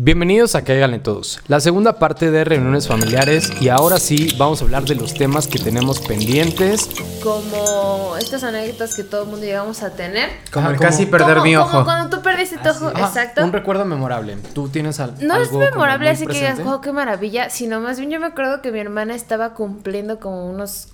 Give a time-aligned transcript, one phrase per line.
[0.00, 4.64] Bienvenidos a Cáiganle Todos, la segunda parte de reuniones familiares y ahora sí vamos a
[4.64, 6.88] hablar de los temas que tenemos pendientes.
[7.20, 10.30] Como estas anécdotas que todo el mundo llegamos a tener.
[10.52, 11.84] Como como- casi perder Como- mi como ojo.
[11.84, 13.42] cuando tú perdiste tu ojo, Ajá, exacto.
[13.44, 14.36] Un recuerdo memorable.
[14.54, 17.50] ¿Tú tienes al- No es algo como memorable muy así que digas, wow, qué maravilla,
[17.50, 20.90] sino más bien yo me acuerdo que mi hermana estaba cumpliendo como unos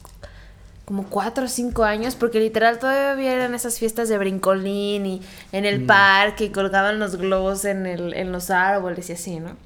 [0.85, 5.23] como cuatro o cinco años, porque literal todavía eran esas fiestas de brincolín y
[5.53, 9.57] en el parque y colgaban los globos en, el, en los árboles y así, ¿no?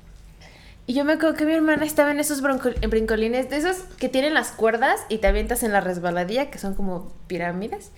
[0.87, 2.43] Y yo me acuerdo que mi hermana estaba en esos
[2.81, 6.59] en brincolines, de esos que tienen las cuerdas y te avientas en la resbaladilla, que
[6.59, 7.91] son como pirámides.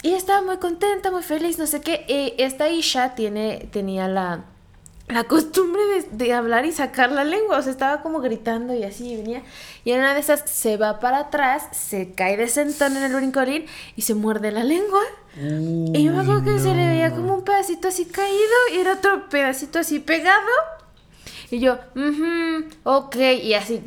[0.00, 2.06] Y estaba muy contenta, muy feliz, no sé qué.
[2.08, 4.44] Y esta Isha tiene, tenía la,
[5.08, 7.58] la costumbre de, de hablar y sacar la lengua.
[7.58, 9.42] O sea, estaba como gritando y así y venía.
[9.84, 13.14] Y en una de esas se va para atrás, se cae de sentón en el
[13.14, 13.66] brincolín
[13.96, 15.02] y se muerde la lengua.
[15.36, 18.94] y yo me acuerdo que se le veía como un pedacito así caído y era
[18.94, 20.38] otro pedacito así pegado.
[21.50, 23.82] Y yo, mhm, ok, y así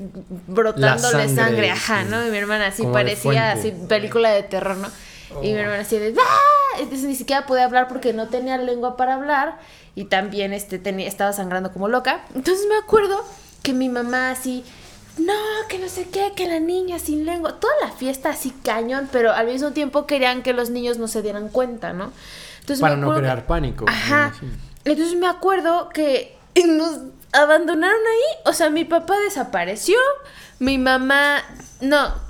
[0.46, 2.10] brotándole sangre, sangre, ajá, sí.
[2.12, 2.28] ¿no?
[2.28, 4.88] Y mi hermana así Como parecía así película de terror, ¿no?
[5.42, 6.80] Y mi hermana así de ¡Ah!
[6.80, 9.60] Entonces ni siquiera podía hablar porque no tenía lengua para hablar
[9.96, 12.26] y también este, tenía, estaba sangrando como loca.
[12.36, 13.24] Entonces me acuerdo
[13.64, 14.64] que mi mamá así,
[15.18, 15.34] no,
[15.70, 19.32] que no sé qué, que la niña sin lengua, toda la fiesta así cañón, pero
[19.32, 22.12] al mismo tiempo querían que los niños no se dieran cuenta, ¿no?
[22.60, 23.86] Entonces Para no crear pánico.
[23.88, 24.34] Ajá.
[24.84, 26.36] Entonces me acuerdo que
[26.68, 27.00] nos
[27.32, 28.42] abandonaron ahí.
[28.46, 29.98] O sea, mi papá desapareció.
[30.60, 31.44] Mi mamá.
[31.82, 32.25] No.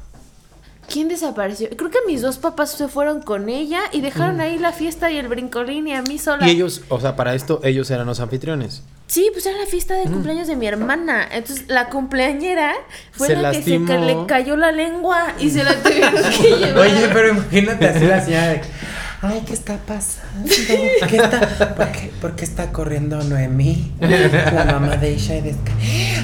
[0.92, 1.68] ¿Quién desapareció?
[1.76, 5.18] Creo que mis dos papás se fueron con ella y dejaron ahí la fiesta y
[5.18, 6.48] el brincolín y a mí sola.
[6.48, 8.84] Y ellos, o sea, para esto ellos eran los anfitriones.
[9.08, 11.28] Sí, pues era la fiesta de cumpleaños de mi hermana.
[11.32, 12.74] Entonces la cumpleañera
[13.12, 16.50] fue Se la que se ca- le cayó la lengua y se la tuvieron que
[16.58, 16.78] llevar.
[16.88, 18.62] Oye, pero imagínate así la señora de.
[19.22, 20.48] Ay, ¿qué está pasando?
[20.48, 23.92] ¿Qué está, por, qué, por qué está corriendo Noemí?
[24.00, 25.56] La mamá de Isha y de...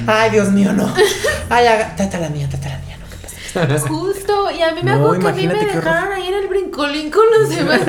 [0.06, 0.92] Ay, Dios mío, no.
[1.48, 1.96] Ay, haga...
[1.96, 3.88] trata la mía, trata la mía, no, ¿qué pasa?
[3.88, 4.31] Justo,
[4.66, 7.10] y a mí me No, acuerdo que a mí me dejaron ahí en el brincolín
[7.10, 7.80] con los demás.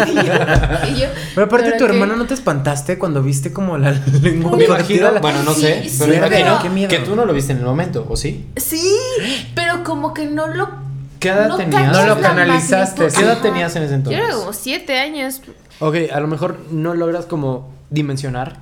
[0.89, 1.05] Y yo,
[1.35, 1.93] Pero aparte, ¿pero tu qué?
[1.93, 4.95] hermana, ¿no te espantaste cuando viste como la lengua Me partida?
[4.99, 6.89] imagino, La- bueno, no Sí, sé, sí, pero pero- imagino Qué miedo.
[6.89, 8.47] que tú no lo viste en el momento, ¿o sí?
[8.57, 8.91] Sí,
[9.55, 10.69] pero como que no lo.
[11.19, 11.91] ¿Qué edad no tenías?
[11.91, 13.07] No lo canalizaste.
[13.07, 14.19] ¿Qué edad tenías en ese entonces?
[14.21, 15.41] Yo era como siete años.
[15.79, 18.57] Ok, a lo mejor no logras como dimensionar.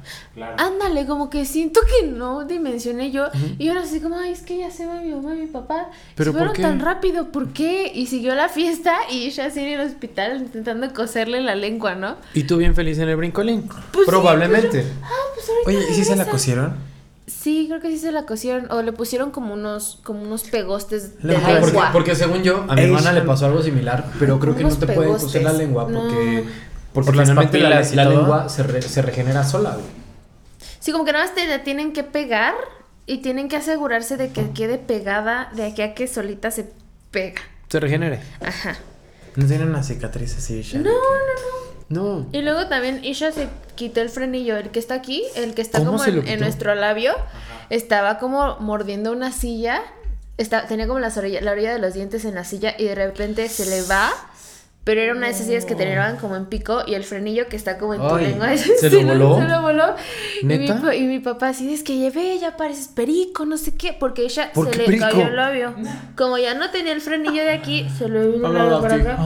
[0.58, 3.28] Ándale, como que siento que no dimensioné yo.
[3.58, 5.90] Y ahora así como, ay, es que ya se va mi mamá y mi papá.
[6.16, 6.62] ¿Pero se fueron por qué?
[6.64, 7.92] tan rápido, ¿por qué?
[7.96, 12.18] Y siguió la fiesta y ella así en el hospital intentando coserle la lengua, ¿no?
[12.34, 13.70] Y tú bien feliz en el brincolín.
[13.92, 14.86] Pues sí, Probablemente.
[15.02, 16.92] Ah, pues ahorita Oye, ¿y si se la cosieron?
[17.28, 18.70] Sí, creo que sí se la cosieron.
[18.72, 21.90] O le pusieron como unos, como unos pegostes de Ajá, porque, lengua.
[21.94, 24.76] porque según yo, a mi Ey, hermana le pasó algo similar, pero creo que no
[24.76, 26.71] te pueden coser la lengua porque, No.
[26.94, 29.86] Porque Por finalmente la, lengua se, re- se regenera sola, güey.
[30.80, 32.56] Sí, como que nada más te la tienen que pegar
[33.06, 36.72] y tienen que asegurarse de que quede pegada de aquí a que solita se
[37.12, 37.42] pega.
[37.70, 38.20] Se regenere.
[38.46, 38.76] Ajá.
[39.36, 40.80] ¿No tiene una cicatriz así, Isha?
[40.80, 41.62] No, no, no.
[42.22, 42.26] No.
[42.32, 45.80] Y luego también Isha se quitó el frenillo, el que está aquí, el que está
[45.80, 47.14] ¿Cómo como en, nuestro labio,
[47.70, 49.82] estaba como mordiendo una silla,
[50.38, 52.96] está, tenía como las orilla- la orilla de los dientes en la silla y de
[52.96, 54.10] repente se le va,
[54.84, 57.56] pero era una de esas sillas que tenían como en pico y el frenillo que
[57.56, 58.58] está como en tu Ay, lengua.
[58.58, 59.38] ¿se lo voló?
[59.38, 59.96] Se lo voló.
[60.42, 64.52] Y mi, papá así, es que llevé, ya pareces perico, no sé qué, porque ella
[64.54, 65.06] ¿Por se qué le perico?
[65.06, 65.76] cayó el labio.
[66.18, 68.98] Como ya no tenía el frenillo de aquí, se le vino el Hola, labio para
[68.98, 69.10] Lati.
[69.10, 69.18] acá.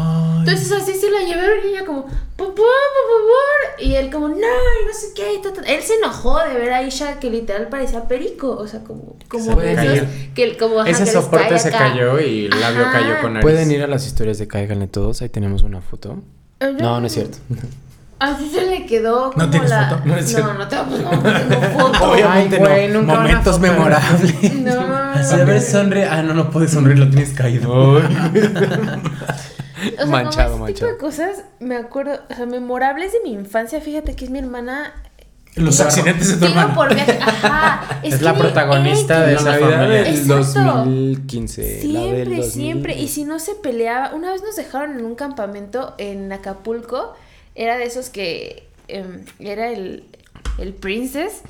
[0.47, 3.79] Entonces así se la llevaron y ella como, papá, por favor.
[3.79, 5.33] Y él como, no, y no sé qué.
[5.35, 5.61] y ta, ta.
[5.61, 8.51] Él se enojó de ver a Isha que literal parecía perico.
[8.51, 11.77] O sea, como, como puede esos que como ajá, Ese que soporte se acá.
[11.89, 12.91] cayó y el labio Ajá.
[12.99, 13.43] cayó con nariz.
[13.43, 16.17] Pueden ir a las historias de Cáiganle Todos, ahí tenemos una foto.
[16.79, 17.37] No, no es cierto.
[18.17, 19.89] Así se le quedó como ¿No tienes la...
[19.89, 20.01] foto?
[20.05, 22.03] No No, es no, tengo, no, no tengo foto.
[22.11, 23.01] Obviamente Ay, güey, no.
[23.01, 23.67] nunca van a Momentos foto.
[23.71, 24.53] memorables.
[24.61, 24.95] No.
[24.95, 26.05] Así, a ver, sonríe.
[26.05, 28.01] Ah, no, no puedes sonreír, lo tienes caído.
[29.93, 30.91] O sea, Manchado, como ese tipo manchado.
[30.91, 34.93] de cosas, me acuerdo, o sea, memorables de mi infancia, fíjate que es mi hermana
[35.55, 37.19] Los accidentes de tu por viaje.
[37.21, 37.99] Ajá.
[38.03, 40.03] Es la que protagonista de La esa Navidad familia.
[40.03, 40.33] del Exacto.
[40.63, 41.61] 2015.
[41.61, 42.51] la del Siempre, 2000.
[42.51, 42.95] siempre.
[42.97, 47.13] Y si no se peleaba, una vez nos dejaron en un campamento en Acapulco.
[47.55, 50.03] Era de esos que em, era el,
[50.57, 51.41] el Princess.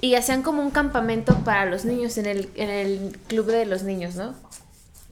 [0.00, 3.82] Y hacían como un campamento para los niños en el, en el club de los
[3.84, 4.34] niños, ¿no?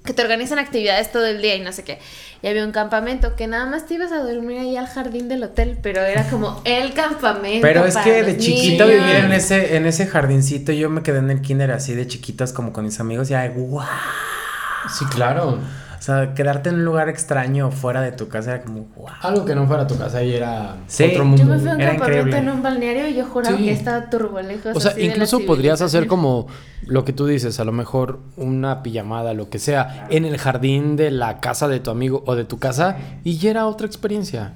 [0.04, 2.00] Que te organizan actividades todo el día y no sé qué.
[2.42, 5.44] Y había un campamento que nada más te ibas a dormir ahí al jardín del
[5.44, 7.62] hotel, pero era como el campamento.
[7.62, 9.04] Pero es que de chiquito niños.
[9.04, 12.52] vivir en ese, en ese jardincito, yo me quedé en el kinder así de chiquitos
[12.52, 13.86] como con mis amigos y ay, guau.
[14.88, 15.60] Sí, claro.
[16.02, 19.06] O sea, quedarte en un lugar extraño fuera de tu casa era como, wow.
[19.20, 21.04] Algo que no fuera tu casa y era Sí.
[21.04, 21.44] otro Yo mundo.
[21.44, 22.38] me fui a un Era campamento increíble.
[22.50, 23.62] en un balneario y yo juraba Sí.
[23.66, 24.76] que estaba turbolejos.
[24.76, 26.48] O sea, incluso podrías hacer como
[26.86, 30.96] lo que tú dices, a lo mejor una pijamada, lo que sea, en el jardín
[30.96, 34.54] de la casa de tu amigo o de tu casa y ya era otra experiencia.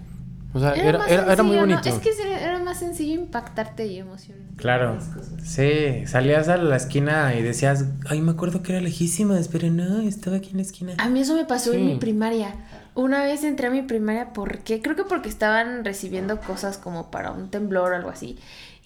[0.52, 1.60] O sea, era, era, era muy sencillo, ¿no?
[1.60, 1.88] bonito.
[1.90, 4.56] Es que era más sencillo impactarte y emocionarte.
[4.56, 4.98] Claro.
[5.42, 10.00] Sí, salías a la esquina y decías, ay, me acuerdo que era lejísimas, pero no,
[10.00, 10.92] estaba aquí en la esquina.
[10.98, 11.78] A mí eso me pasó Sí.
[11.78, 12.54] en mi primaria.
[12.94, 14.82] Una vez entré a mi primaria, ¿por qué?
[14.82, 18.38] Creo que porque estaban recibiendo cosas como para un temblor o algo así.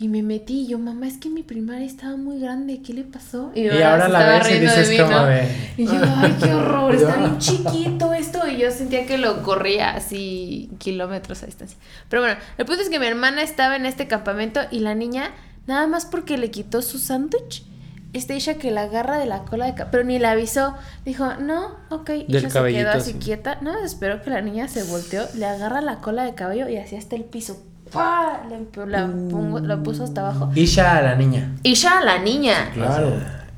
[0.02, 3.04] Y me metí y yo, mamá, es que mi primaria estaba muy grande, ¿qué le
[3.04, 3.52] pasó?
[3.54, 5.48] Y ahora la estaba ves y riendo de dices mí, de...
[5.76, 8.48] Y yo, ay, qué horror, está bien chiquito esto.
[8.48, 11.76] Y yo sentía que lo corría así kilómetros a distancia.
[12.08, 15.32] Pero bueno, el punto es que mi hermana estaba en este campamento y la niña,
[15.66, 17.66] nada más porque le quitó su sándwich,
[18.14, 20.74] esta Isha que la agarra de la cola de ca- pero ni la avisó.
[21.04, 22.08] Dijo, no, ok.
[22.08, 23.18] Del Isha se quedó así así.
[23.18, 23.58] quieta.
[23.60, 26.96] No, espero que la niña se volteó, le agarra la cola de cabello y así
[26.96, 27.62] hasta el piso.
[27.92, 28.40] ¡Pah!
[28.86, 30.50] La, pongo- la puso hasta abajo.
[30.54, 31.52] Isha a la niña.
[31.62, 32.70] Isha, la niña.
[32.74, 33.12] Claro.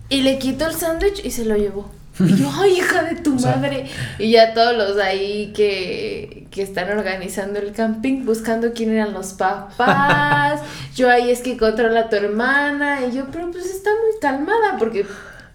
[0.08, 1.90] Y le quitó el sándwich y se lo llevó.
[2.20, 3.86] Y yo, ay, hija de tu madre.
[4.18, 9.32] Y ya todos los ahí que, que están organizando el camping, buscando quién eran los
[9.32, 10.60] papás.
[10.94, 12.98] Yo ahí es que controla a tu hermana.
[13.06, 15.06] Y yo, pero pues está muy calmada porque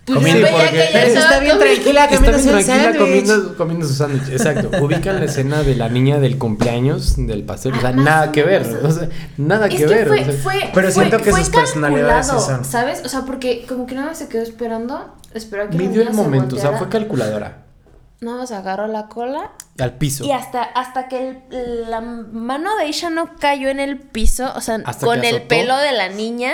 [0.07, 1.73] pues, Comiendo, veía porque- que ella Pero estaba está bien comiendo.
[1.75, 2.99] tranquila Está comiendo bien su tranquila sándwich.
[3.01, 4.29] comiendo, comiendo su sándwich.
[4.31, 4.71] Exacto.
[4.83, 7.73] Ubican la escena de la niña del cumpleaños del pastel.
[7.73, 8.61] O sea, Ah, más nada que ver.
[8.83, 10.07] O sea, nada Es que que ver.
[10.07, 10.33] fue, o sea.
[10.33, 12.63] fue, Pero fue- siento que fue sus personalidades sí son.
[12.65, 13.01] ¿Sabes?
[13.05, 15.13] O sea, porque como que nada más se quedó esperando.
[15.33, 16.55] Esperó a que Midió el niña se momento.
[16.55, 17.63] O sea, fue calculadora.
[18.19, 20.23] Nada más agarró la cola Al piso.
[20.25, 24.61] Y hasta, hasta que el- la mano de Isha no cayó en el piso, o
[24.61, 26.53] sea, Hasta con el pelo de la niña.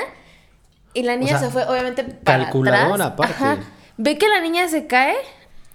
[0.93, 3.31] Y la niña sea, se fue, obviamente, para calculadora atrás.
[3.31, 3.63] aparte.
[3.97, 5.15] Ve que la niña se cae,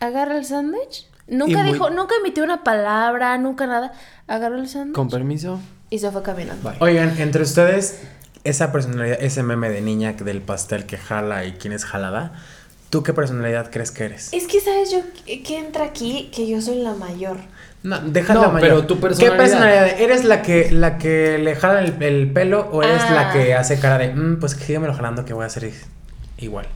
[0.00, 1.06] agarra el sándwich.
[1.26, 3.93] Nunca muy- dijo, nunca emitió una palabra, nunca nada.
[4.26, 5.61] Agarró el sándwich Con permiso.
[5.91, 6.69] y se fue caminando.
[6.70, 6.79] Bye.
[6.81, 8.00] Oigan, entre ustedes,
[8.44, 12.32] esa personalidad, ese meme de niña del pastel que jala y quién es jalada,
[12.91, 14.32] ¿tú qué personalidad crees que eres?
[14.32, 16.31] Es que, ¿sabes yo qué entra aquí?
[16.35, 17.38] Que yo soy la mayor.
[17.83, 18.69] No, deja No, la mayor.
[18.69, 19.33] pero tu personalidad.
[19.33, 20.01] ¿Qué personalidad?
[20.01, 23.13] ¿Eres la que, la que le jala el, el pelo o eres Ah.
[23.15, 25.71] la que hace cara de, "Mm, pues síguemelo jalando que voy a hacer
[26.39, 26.67] igual?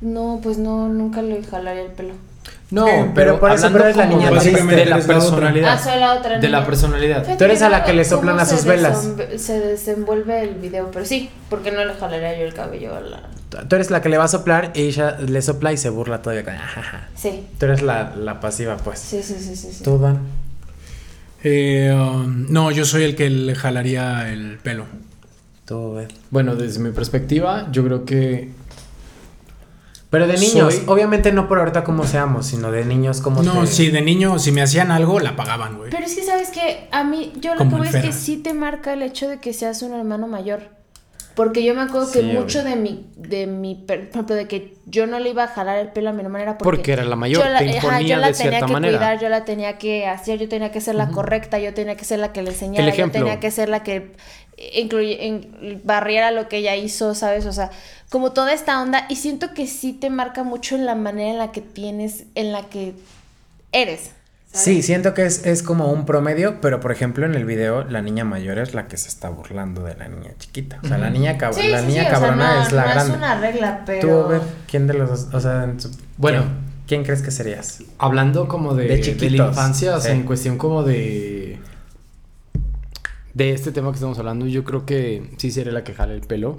[0.00, 2.14] No, pues no, nunca le jalaría el pelo.
[2.70, 5.72] No, Sí, pero, pero por eso, hablando pero es la niña de, la personalidad.
[5.74, 6.66] Ah, soy la otra de la niña.
[6.66, 7.22] personalidad.
[7.22, 9.08] Fíjate Tú eres a la que le soplan a sus velas.
[9.36, 13.22] Se desenvuelve el video, pero sí, porque no le jalaría yo el cabello a la...
[13.68, 16.22] Tú eres la que le va a soplar y ella le sopla y se burla
[16.22, 17.08] todavía.
[17.14, 18.98] Sí, Tú eres la, la pasiva, pues.
[18.98, 19.70] sí, sí, sí, sí.
[19.70, 19.84] sí.
[19.84, 20.20] Tú, Dan.
[21.44, 24.86] Eh, um, no, yo soy el que le jalaría el pelo.
[25.66, 26.08] Tú, Ed.
[26.30, 28.50] Bueno, desde mi perspectiva, yo creo que
[30.12, 33.62] Pero de niños, Soy- obviamente no por ahorita como seamos, sino de niños como No,
[33.62, 35.90] te- si de niño, si me hacían algo, la pagaban, güey.
[35.90, 38.36] Pero es que, ¿sabes que A mí, yo lo Como que el es que sí
[38.36, 40.68] te marca el hecho de que seas un hermano mayor.
[41.34, 42.70] Porque yo me acuerdo Sí, que mucho obvio.
[42.72, 45.78] de mi, de mi, per- por ejemplo, de que yo no le iba a jalar
[45.78, 48.00] el pelo a mi hermana era porque, Porque era la mayor, yo la, te ajá,
[48.02, 48.98] yo la de tenía cierta que manera.
[48.98, 52.04] cuidar, yo la tenía que hacer, yo tenía que ser la correcta, yo tenía que
[52.04, 54.12] ser la que le enseñara, yo tenía que ser la que
[54.74, 57.46] incluye, en- barriera lo que ella hizo, ¿sabes?
[57.46, 57.70] O sea,
[58.12, 61.38] como toda esta onda y siento que sí te marca mucho en la manera en
[61.38, 62.94] la que tienes, en la que
[63.72, 64.10] eres.
[64.52, 64.64] ¿sabes?
[64.66, 68.02] Sí, siento que es, es como un promedio, pero por ejemplo en el video la
[68.02, 70.78] niña mayor es la que se está burlando de la niña chiquita.
[70.84, 72.72] O sea, la niña, cab- Sí, la sí, niña sí, o sea, cabrona no- es
[72.72, 73.12] la no grande.
[73.12, 74.28] Es una regla, Tú, pero.
[74.28, 75.28] Beth, ¿quién de los dos?
[75.34, 76.42] O sea, en su- Bueno.
[76.42, 76.52] ¿quién,
[76.86, 77.82] quién crees que serías?
[77.98, 81.58] hablando como de, De de, la infancia, o sea, en cuestión como de
[83.34, 86.20] de este tema que estamos hablando, yo creo que sí sería la que jala el
[86.20, 86.58] pelo.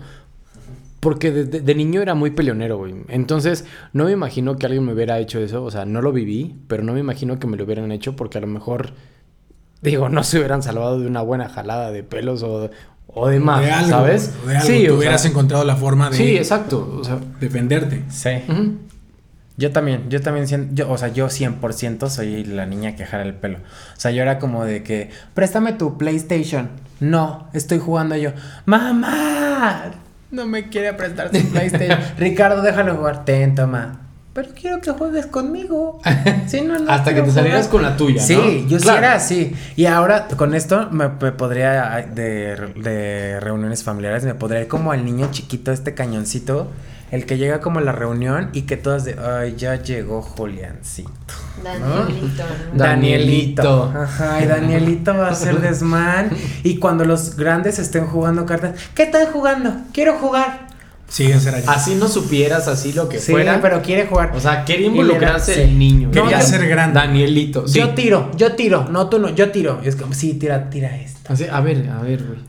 [1.04, 2.96] Porque de, de- de niño era muy peleonero, güey.
[3.10, 5.64] Entonces, no me imagino que alguien me hubiera hecho eso.
[5.64, 8.38] O sea, no lo viví, pero no me imagino que me lo hubieran hecho porque
[8.38, 8.94] a lo mejor,
[9.82, 12.72] digo, no se hubieran salvado de una buena jalada de pelos o,
[13.08, 14.34] o de más, de algo, ¿sabes?
[14.48, 14.68] De algo.
[14.68, 16.98] Sí, Tú o hubieras sea, encontrado la forma de sí, exacto.
[17.00, 18.04] O sea, defenderte.
[18.10, 18.30] Sí.
[19.56, 23.24] Yo también, yo también siento, yo, o sea, yo 100% soy la niña que jala
[23.24, 23.60] el pelo.
[23.60, 26.70] O sea, yo era como de que, préstame tu PlayStation.
[27.00, 28.32] No, estoy jugando yo.
[28.66, 29.92] ¡Mamá!
[30.38, 32.00] No me quiere prestar su PlayStation.
[32.18, 33.24] Ricardo, déjalo jugar.
[33.24, 34.00] Ten, toma.
[34.34, 36.02] Pero quiero que juegues conmigo.
[36.48, 37.72] Si no, no Hasta que te salieras jugar.
[37.72, 38.28] con la tuya, ¿no?
[38.28, 38.98] Sí, yo sí Claro.
[39.00, 39.54] era así.
[39.76, 44.92] Y ahora con esto me, me podría, de, de reuniones familiares, me podría ir como
[44.94, 46.72] el niño chiquito, este cañoncito,
[47.14, 51.12] el que llega como a la reunión y que todas de, ay, ya llegó Juliancito.
[51.64, 52.44] Danielito.
[52.74, 52.78] ¿no?
[52.80, 53.94] Danielito.
[53.96, 56.32] Ajá, y Danielito va a ser desmán.
[56.64, 59.76] Y cuando los grandes estén jugando cartas, ¿qué están jugando?
[59.94, 60.73] Quiero jugar.
[61.08, 61.70] Sí, ese era yo.
[61.70, 63.60] Así no supieras así lo que Sí, fuera.
[63.62, 64.32] pero quiere jugar.
[64.36, 65.76] O sea, le involucrarse da- el sí.
[65.76, 66.10] niño.
[66.12, 67.00] Quería No, ser grande.
[67.00, 67.68] Danielito.
[67.68, 67.80] Sí.
[67.80, 68.88] Yo tiro, yo tiro.
[68.90, 69.80] No, tú no, yo tiro.
[69.84, 71.32] Y es como, sí, tira, tira esto.
[71.32, 72.40] Así, a ver, a ver, güey.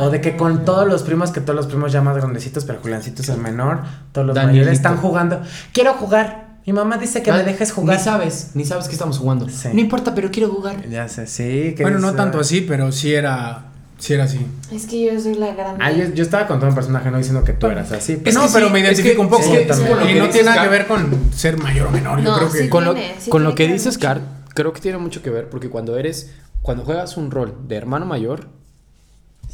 [0.00, 2.80] O de que con todos los primos, que todos los primos ya más grandecitos, pero
[2.82, 3.80] Juliancito es el menor,
[4.12, 4.64] todos los Danielito.
[4.64, 5.40] mayores están jugando.
[5.72, 6.44] Quiero jugar.
[6.66, 7.98] Mi mamá dice que Ah, me dejes jugar.
[7.98, 9.48] Ni sabes, ni sabes que estamos jugando.
[9.50, 9.68] Sí.
[9.72, 10.88] No importa, pero quiero jugar.
[10.88, 11.74] Ya sé, sí.
[11.76, 13.66] Que Bueno, no tanto ah, así, pero sí era,
[14.04, 14.38] sí era así.
[14.70, 15.82] Es que yo soy la grande.
[15.82, 18.16] Ah, yo, yo estaba con todo un personaje, no diciendo que tú eras así.
[18.22, 19.42] Pero- no, pero me es identifico que- un poco.
[19.42, 21.90] es que- es como lo y no tiene nada que ver con ser mayor o
[21.90, 22.18] menor.
[22.18, 22.58] Yo No, creo que.
[22.58, 22.68] sí.
[22.68, 24.06] Con lo, tiene, sí con lo que que ver dices, mucho.
[24.06, 24.20] Car,
[24.54, 28.04] creo que tiene mucho que ver porque cuando eres, cuando juegas un rol de hermano
[28.06, 28.48] mayor,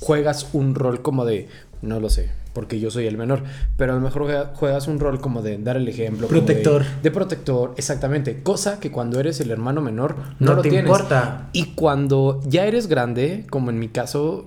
[0.00, 1.48] juegas un rol como de,
[1.82, 3.42] no lo sé, porque yo soy el menor,
[3.76, 6.26] pero a lo mejor juega- juegas un rol como de dar el ejemplo.
[6.26, 6.84] de- Protector.
[7.02, 8.42] De, protector, exactamente.
[8.42, 10.88] Cosa que cuando eres el hermano menor no, No lo te tienes.
[10.90, 11.48] importa.
[11.52, 14.46] Y cuando ya eres grande, como en mi caso,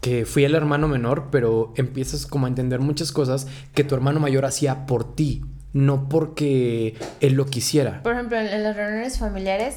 [0.00, 4.18] que fui el hermano menor, pero empiezas como a entender muchas cosas que tu hermano
[4.18, 5.42] mayor hacía por ti,
[5.74, 8.02] no porque él lo quisiera.
[8.02, 9.76] Por ejemplo, en las reuniones familiares,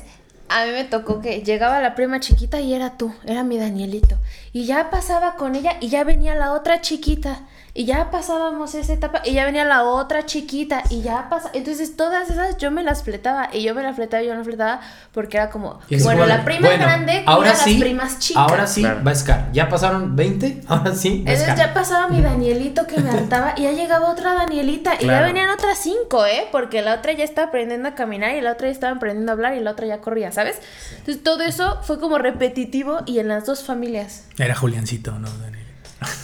[0.50, 4.18] a mí me tocó que llegaba la prima chiquita y era tú, era mi Danielito.
[4.52, 7.42] Y ya pasaba con ella y ya venía la otra chiquita.
[7.76, 11.50] Y ya pasábamos esa etapa y ya venía la otra chiquita y ya pasa.
[11.54, 14.38] Entonces todas esas yo me las fletaba y yo me las fletaba y yo me
[14.38, 14.80] las fletaba
[15.12, 18.44] porque era como, es bueno, la prima bueno, grande ahora a las sí, primas chicas.
[18.48, 19.04] Ahora sí, Claro.
[19.04, 19.50] va a Scar.
[19.54, 23.56] Ya pasaron 20, ahora sí, va a Entonces ya pasaba mi Danielito que me hartaba
[23.58, 26.48] y ya llegaba otra Danielita y ya venían otras cinco, ¿eh?
[26.52, 29.34] Porque la otra ya estaba aprendiendo a caminar y la otra ya estaba aprendiendo a
[29.34, 30.60] hablar y la otra ya corría, ¿sabes?
[31.00, 34.26] Entonces todo eso fue como repetitivo y en las dos familias.
[34.38, 35.28] Era Juliancito, ¿no?
[35.42, 35.63] Daniel?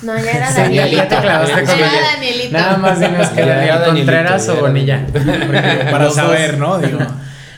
[0.03, 0.98] No, ya era Sí, ya- Danielito.
[0.98, 1.25] ya te con
[1.79, 1.91] Era.
[2.15, 2.51] Danielito.
[2.57, 5.05] Nada más dinos que Daniel era Danielito, Contreras o Bonilla.
[5.91, 6.57] Para saber.
[6.57, 6.77] ¿no?
[6.79, 7.00] Digo.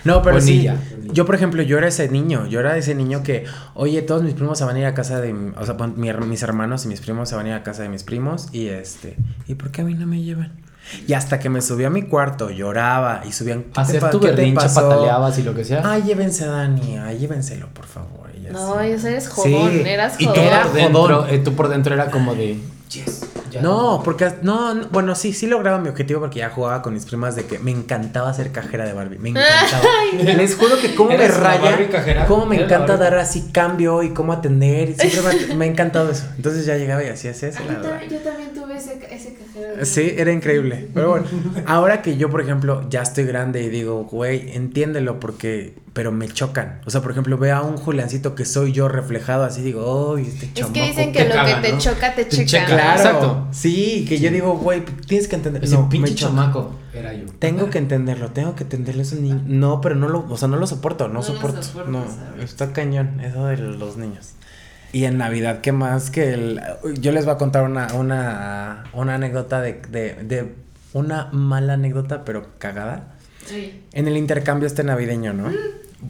[0.04, 0.76] No, pero Bonilla.
[0.78, 0.98] sí.
[1.14, 2.48] Yo, por ejemplo, yo era ese niño.
[2.48, 5.20] Yo era ese niño que, oye, todos mis primos se van a ir a casa
[5.20, 5.34] de.
[5.34, 7.84] mi- O sea, mi mis hermanos y mis primos se van a ir a casa
[7.84, 8.48] de mis primos.
[8.52, 9.18] Y este.
[9.48, 10.54] ¿Y por qué a mí no me llevan?
[11.08, 13.64] Y hasta que me subí a mi cuarto, lloraba y subían.
[13.64, 14.20] ¿qué te Hacer tu
[14.56, 14.90] pasó?
[14.90, 15.82] pataleabas y lo que sea.
[15.86, 16.98] Ay, llévense a Dani.
[16.98, 18.21] Ay, llévenselo, por favor.
[18.52, 18.92] No, así.
[18.92, 19.84] eso eres jodón, Sí.
[19.90, 20.46] eras y tú jodón.
[20.46, 21.30] Era por, dentro, jodón.
[21.30, 22.58] eh, tú por dentro era como de,
[22.90, 23.22] yes.
[23.52, 23.62] ya.
[23.62, 27.06] No, porque no, no, bueno, sí, sí lograba mi objetivo porque ya jugaba con mis
[27.06, 29.84] primas de que me encantaba ser cajera de Barbie, me encantaba.
[30.38, 33.50] Les juro que cómo me ¿Eres la raya, cómo me ¿Eres la encanta dar así
[33.52, 36.26] cambio y cómo atender, y siempre me, me ha encantado eso.
[36.38, 37.90] Entonces ya llegaba y hacía eso, la yo, verdad.
[37.90, 38.18] también, yo
[39.10, 39.86] ese, cajero.
[39.86, 40.88] Sí, era increíble.
[40.94, 41.26] Pero bueno,
[41.66, 46.28] ahora que yo, por ejemplo, ya estoy grande y digo, güey, entiéndelo porque, pero me
[46.28, 46.82] chocan.
[46.86, 50.22] O sea, por ejemplo, veo a un Juliancito que soy yo reflejado así, digo, uy,
[50.24, 50.74] este Es chamaco.
[50.74, 51.80] que dicen que lo caga, que te ¿no?
[51.80, 52.46] choca, te Te checa.
[52.48, 52.66] checa.
[52.68, 53.48] Claro, Exacto.
[53.52, 55.64] Sí, que yo digo, güey, tienes que entender.
[55.64, 57.26] Ese no, pinche chamaco era yo.
[57.40, 59.02] Tengo que entenderlo, tengo que entenderlo.
[59.02, 59.42] Es un niño.
[59.46, 61.64] No, pero no lo, o sea, no lo soporto, no, No lo soporto.
[61.64, 62.44] soportas, no, ¿sabes?
[62.52, 64.34] está cañón, eso de los niños.
[64.94, 66.62] Y en Navidad, ¿qué más que el.
[67.00, 70.56] Yo les voy a contar una, una, una anécdota de, de, de.
[70.94, 73.14] Una mala anécdota, pero cagada.
[73.46, 73.84] Sí.
[73.94, 75.50] En el intercambio este navideño, ¿no?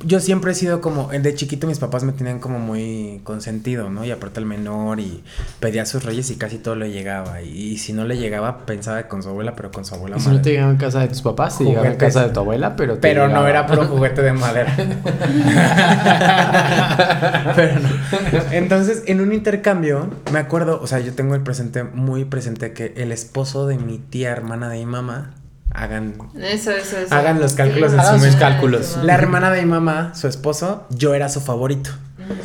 [0.06, 4.06] Yo siempre he sido como, de chiquito mis papás me tenían como muy consentido, ¿no?
[4.06, 5.24] Y aparte el menor y
[5.60, 7.42] pedía a sus reyes y casi todo le llegaba.
[7.42, 10.22] Y, y si no le llegaba, pensaba con su abuela, pero con su abuela Y
[10.22, 12.40] si no te llegaba en casa de tus papás, te llegaba en casa de tu
[12.40, 14.76] abuela, pero te Pero no era puro juguete de madera.
[17.56, 17.90] Pero no.
[18.52, 22.94] Entonces, en un intercambio, me acuerdo, o sea, yo tengo el presente muy presente que
[22.98, 25.36] el esposo de mi tía hermana de mi mamá
[25.74, 27.14] hagan Eso, eso, eso.
[27.14, 28.98] Hagan los cálculos Sí, en su sus cálculos.
[29.04, 31.92] La hermana de mi mamá, su esposo, yo era su favorito.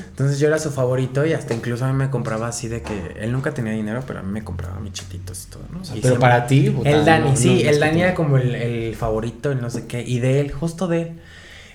[0.08, 3.16] Entonces yo era su favorito y hasta incluso a mí me compraba así de que
[3.20, 5.80] él nunca tenía dinero, pero a mí me compraba mis chetitos y todo, ¿no?
[5.80, 8.36] O sea, Y pero para ti, el Dani, no, sí, no, el Dani era como
[8.38, 11.20] el, el favorito, el no sé qué, y de él, justo de él.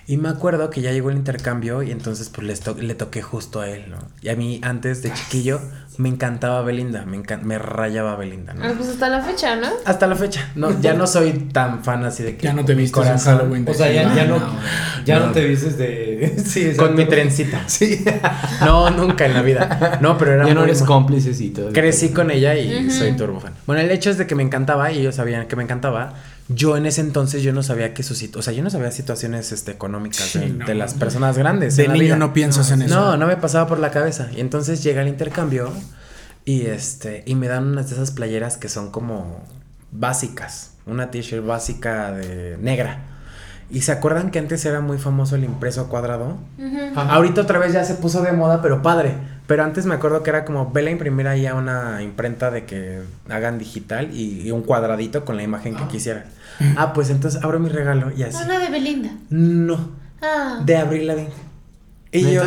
[0.06, 3.22] Y me acuerdo que ya llegó el intercambio y entonces pues les to- le toqué
[3.22, 3.98] justo a él, ¿no?
[4.20, 5.60] Y a mí antes de chiquillo
[5.96, 8.64] me encantaba Belinda, me, encan- me rayaba Belinda, ¿no?
[8.64, 9.68] Ah, pues hasta la fecha, ¿no?
[9.84, 12.74] Hasta la fecha, no, ya no soy tan fan así de que Ya no te
[12.74, 13.64] vistes en Halloween.
[13.68, 14.60] O sea, ya, ya no, Ivana,
[15.04, 15.26] ya No.
[15.26, 16.34] no te dices de...
[16.44, 17.62] Sí, Con mi trencita.
[17.68, 18.04] Sí.
[18.60, 19.98] No, nunca en la vida.
[20.00, 21.72] No, pero era ya no muy- eres cómplices y todo.
[21.72, 22.90] Crecí con ella y Ujú.
[22.90, 23.52] soy turbo fan.
[23.66, 26.14] Bueno, el hecho es de que me encantaba y ellos sabían que me encantaba.
[26.54, 28.90] Yo en ese entonces yo no sabía que su situ- o sea, yo no sabía
[28.90, 30.66] situaciones este, económicas Sí, de, no.
[30.66, 31.76] de las personas grandes.
[31.76, 32.94] De niño no piensas en eso.
[32.94, 34.28] No, no me pasaba por la cabeza.
[34.34, 35.72] Y entonces llega el intercambio
[36.44, 39.44] y este y me dan unas de esas playeras que son como
[39.92, 43.11] básicas, una t-shirt básica de negra.
[43.72, 46.36] ¿Y se acuerdan que antes era muy famoso el impreso cuadrado?
[46.94, 49.14] Ahorita otra vez ya se puso de moda, pero padre.
[49.46, 53.00] Pero antes me acuerdo que era como, vela imprimir ahí a una imprenta de que
[53.30, 56.24] hagan digital y, y un cuadradito con la imagen que quisieran.
[56.76, 58.42] Ah, pues entonces abro mi regalo y así.
[58.44, 59.10] Una de Belinda.
[59.30, 59.90] No,
[60.22, 60.60] Ah.
[60.64, 61.32] de Abril Lavigne.
[62.12, 62.42] Y y yo,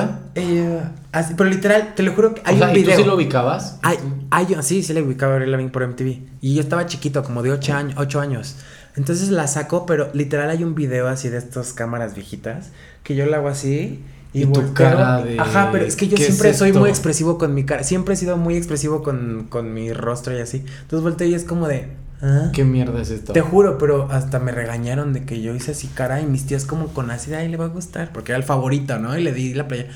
[1.12, 2.96] Así, pero literal, te lo juro que hay o sea, un ¿y video.
[2.98, 3.80] tú sí lo ubicabas?
[3.82, 3.98] Ay,
[4.30, 6.20] ay, yo- sí, sí le ubicaba a Avril Lavigne por MTV.
[6.42, 8.58] Y yo estaba chiquito, como de 8 años, ocho años.
[8.96, 12.72] Entonces la saco, pero literal hay un video así de estas cámaras viejitas
[13.04, 14.04] que yo la hago así.
[14.34, 14.74] Y, Y tu volteo.
[14.74, 17.66] cara de, Ajá, pero es que yo ¿qué es siempre soy muy expresivo con mi
[17.66, 17.84] cara.
[17.84, 20.58] Siempre he sido muy expresivo con, con mi rostro y así.
[20.82, 21.88] Entonces volteo y es como de.
[22.22, 22.50] ¿ah?
[22.54, 23.32] ¿Qué mierda es esto?
[23.34, 26.66] Te juro, pero hasta me regañaron de que yo hice así cara y mis tías
[26.66, 29.18] como con así de ay le va a gustar, porque era el favorito, ¿no?
[29.18, 29.88] Y le di la playa.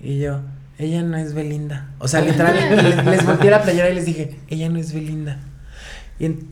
[0.00, 0.40] Y yo,
[0.78, 1.90] ella no es Belinda.
[1.98, 2.54] O sea, literal,
[2.84, 5.38] les, les volteé la playera y les dije, ella no es Belinda.
[6.20, 6.48] Y en-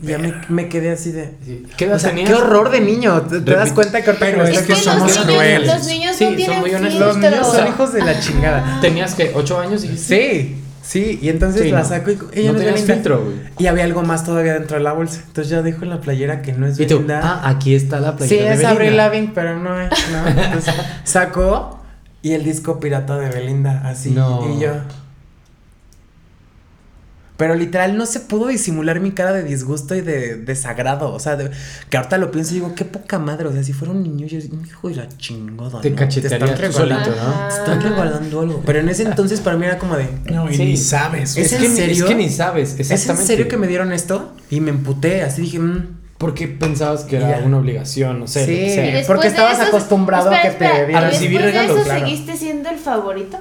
[0.00, 1.34] ya me, me quedé así de.
[1.44, 1.66] Sí.
[1.76, 2.28] ¿Qué edad O sea, tenías?
[2.30, 3.20] qué horror de niño.
[3.22, 5.66] ¿Te, te das cuenta que ahorita Pero es Es que somos niños, crueles.
[5.74, 7.00] los niños Sí, no son tienen muy honestos.
[7.00, 7.52] Los niños filtro.
[7.58, 8.78] son hijos de la chingada.
[8.80, 9.82] ¿Tenías que ¿8 años?
[9.82, 10.06] dijiste?
[10.40, 11.18] Sí, sí.
[11.20, 11.84] Y entonces Sí, la no.
[11.88, 13.36] saco y ella No no, es filtro, güey.
[13.58, 15.20] Y había algo más todavía dentro de la bolsa.
[15.26, 17.20] Entonces ya dejo en la playera que no es Y tú, Belinda.
[17.24, 19.02] ah, aquí está la Sí, playera es de Avril Belinda.
[19.04, 19.90] Lavigne, pero no es.
[20.12, 20.28] No.
[20.44, 21.80] Entonces, sacó
[22.22, 24.10] y el disco pirata de Belinda, así.
[24.10, 24.48] No.
[24.56, 24.70] Y yo.
[27.38, 31.14] Pero literal no se pudo disimular mi cara de disgusto y de desagrado.
[31.14, 31.50] O sea, de-
[31.88, 33.46] que ahorita lo pienso y digo, qué poca madre.
[33.48, 35.80] O sea, si fuera un niño, yo hijo de la chingada.
[35.80, 35.96] Te ¿no?
[35.96, 37.48] cachetearías solito, ¿no?
[37.48, 38.62] Te están regalando algo.
[38.66, 40.08] Pero en ese entonces para mí era como de.
[40.30, 40.64] No, y Sí.
[40.64, 41.36] ni sabes.
[41.36, 42.04] ¿Es Es, en que, serio?
[42.04, 43.26] es que ni sabes, ¿Es en exactamente.
[43.26, 44.32] serio que me dieron esto?
[44.50, 45.22] Y me emputé.
[45.22, 45.96] Así dije, mmm.
[46.18, 48.74] Porque pensabas que era una obligación, no sé, Sí.
[48.74, 49.06] sea.
[49.06, 52.04] porque estabas eso- acostumbrado a que te espera, dieran- A recibir regalos, de eso claro.
[52.04, 53.38] seguiste siendo el favorito?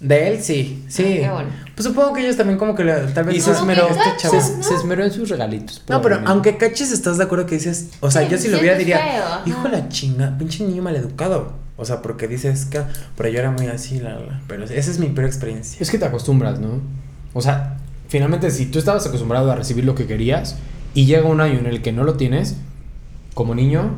[0.00, 1.02] De él sí, sí.
[1.02, 1.48] Ah, qué bueno.
[1.76, 4.10] Pues supongo que ellos también como que le- tal vez Y se esmeró que este
[4.16, 4.40] chavo.
[4.40, 5.82] Se, se esmeró en sus regalitos.
[5.88, 7.90] No, pero aunque caches, ¿estás de acuerdo que dices?
[8.00, 10.82] O sea, Sí, yo si lo viera diría, feo, hijo de la chinga, pinche niño
[10.82, 11.52] maleducado.
[11.76, 12.80] O sea, porque dices que,
[13.16, 14.40] pero yo era muy así, la, la.
[14.48, 15.76] Pero esa es mi peor experiencia.
[15.78, 16.80] Es que te acostumbras, ¿no?
[17.34, 17.76] O sea,
[18.08, 20.56] finalmente si tú estabas acostumbrado a recibir lo que querías
[20.94, 22.56] y llega un año en el que no lo tienes,
[23.34, 23.90] como niño,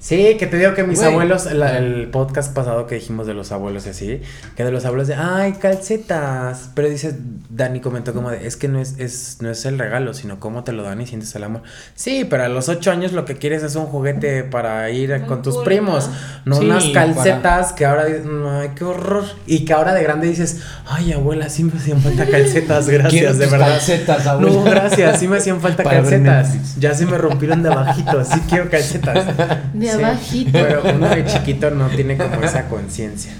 [0.00, 1.10] Sí, que te digo que mis Güey.
[1.10, 4.22] abuelos, la- el podcast pasado que dijimos de los abuelos y así,
[4.56, 6.70] que de los abuelos de, ay, calcetas.
[6.74, 7.16] Pero dice,
[7.50, 10.62] Dani comentó como de, es que no es, es, no es el regalo, sino cómo
[10.62, 11.62] te lo dan y sientes el amor.
[11.96, 15.26] Sí, pero a los ocho años lo que quieres es un juguete para ir Muy
[15.26, 16.08] con tus cool, primos,
[16.44, 19.24] no Sí, unas para- calcetas que ahora, dices, ay, qué horror.
[19.48, 23.46] Y que ahora de grande dices, ay, abuela, sí me hacían falta calcetas, gracias, de
[23.46, 23.68] verdad.
[23.70, 24.52] calcetas, abuela.
[24.56, 26.76] No, gracias, sí me hacían falta Para calcetas.
[26.78, 29.26] Ya se me rompieron de abajito, sí quiero calcetas.
[29.92, 30.50] De Sí, abajito.
[30.52, 33.32] Pero uno de chiquito no tiene como esa conciencia.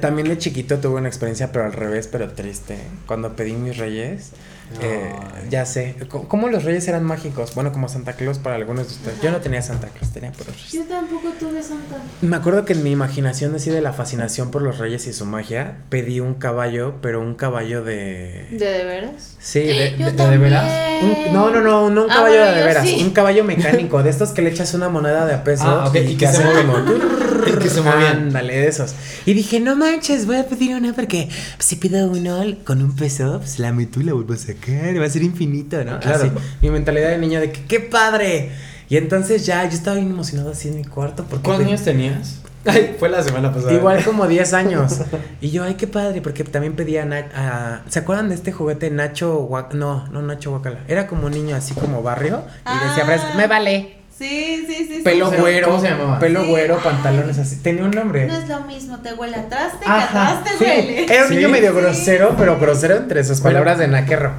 [0.00, 2.76] También de chiquito tuve una experiencia, pero al revés, pero triste.
[3.06, 4.32] Cuando pedí mis reyes,
[4.80, 5.12] eh,
[5.50, 5.94] ya sé,
[6.28, 7.54] ¿cómo los reyes eran mágicos?
[7.54, 9.20] Bueno, como Santa Claus para algunos de ustedes.
[9.22, 10.72] Yo no tenía Santa Claus, tenía puros reyes.
[10.72, 11.96] Yo tampoco tuve Santa.
[12.22, 15.26] Me acuerdo que en mi imaginación, así de la fascinación por los reyes y su
[15.26, 18.48] magia, pedí un caballo, pero un caballo de...
[18.50, 19.36] ¿De de veras?
[19.38, 20.70] Sí, de, Yo de- de- de veras?
[21.02, 23.02] un- no, no, no, no un Ah, caballo bueno, de yo veras, sí.
[23.02, 26.16] un caballo mecánico, de estos que le echas una moneda de a peso Ah, y
[26.16, 26.66] que se mueven.
[26.66, 27.33] como- Y
[27.64, 28.16] que se movían.
[28.28, 28.94] Ándale, de esos.
[29.26, 33.38] Y dije, no manches, voy a pedir una porque si pido uno con un peso,
[33.38, 35.98] pues la meto y la vuelvo a sacar, va a ser infinito, ¿no?
[36.00, 36.16] Claro.
[36.24, 36.30] Así,
[36.62, 38.50] mi mentalidad de niño de que qué padre.
[38.88, 42.40] Y entonces ya, yo estaba bien emocionado así en mi cuarto porque ¿Cuántos años tenías?
[42.66, 43.74] Ay, fue la semana pasada.
[43.74, 45.00] Igual como 10 años.
[45.40, 47.02] Y yo, ay, qué padre, porque también pedía
[47.34, 50.80] a, ¿Se acuerdan de este juguete Nacho Guac- No, no Nacho Guacala.
[50.88, 52.42] Era como un niño así como barrio.
[52.66, 53.06] Y decía, Ah.
[53.06, 53.96] "Fresco, me vale.
[54.16, 54.94] Sí, sí, sí.
[54.96, 55.00] sí.
[55.02, 55.66] Pelo ¿Cómo se- güero.
[55.68, 56.18] cómo se llamaba?
[56.20, 56.48] Pelo Sí.
[56.50, 57.56] güero, pantalones así.
[57.56, 58.26] Tenía un nombre.
[58.26, 60.30] No es lo mismo, te huele a traste que Ajá.
[60.38, 60.64] atrás te sí.
[60.70, 61.04] huele.
[61.12, 61.36] Era un Sí.
[61.36, 61.76] niño medio Sí.
[61.80, 64.32] grosero, pero grosero entre sus palabras de naquerro.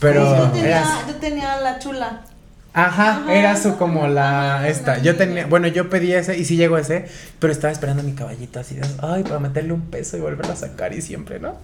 [0.00, 2.22] Pero yo, tenía, yo tenía la chula.
[2.74, 3.34] Ajá, Ajá.
[3.34, 4.98] era su como la esta.
[4.98, 7.06] Yo tenía, bueno, yo pedí ese y sí llegó ese,
[7.40, 10.52] pero estaba esperando a mi caballito así de, ay, para meterle un peso y volverlo
[10.52, 11.56] a sacar y siempre, ¿no?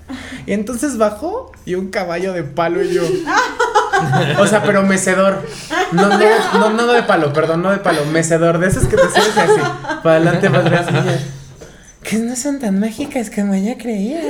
[0.47, 3.03] Y entonces bajó y un caballo de palo y yo.
[4.39, 5.47] O sea, pero mecedor.
[5.93, 9.37] No, no, no, de palo, perdón, no de palo, mecedor, de esos que te subes
[9.37, 9.61] así,
[10.03, 10.87] para adelante, para atrás.
[12.03, 14.25] Que no son tan mágicas como ya creías.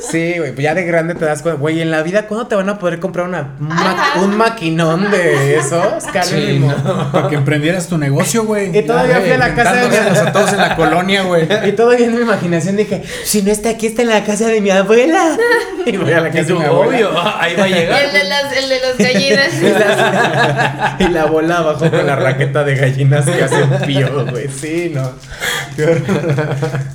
[0.00, 2.54] Sí, güey, pues ya de grande te das cuenta, güey, en la vida, ¿cuándo te
[2.54, 5.84] van a poder comprar una, un, ma- un maquinón de esos?
[6.24, 7.12] Sí, no.
[7.12, 8.76] Para que emprendieras tu negocio, güey.
[8.76, 11.46] Y todavía fui a la casa de mi a todos en la colonia, güey.
[11.68, 14.60] Y todavía en mi imaginación dije, si no está aquí, está en la casa de
[14.60, 15.36] mi abuela.
[15.84, 16.88] Y voy a la casa de mi abuela.
[17.08, 18.02] Obvio, ahí va a llegar.
[18.04, 19.50] El de las, el de las gallinas.
[19.60, 24.48] Y la, y la bola abajo con la raqueta de gallinas que hace pío, güey.
[24.48, 25.10] Sí, no.
[25.76, 26.36] Qué horror.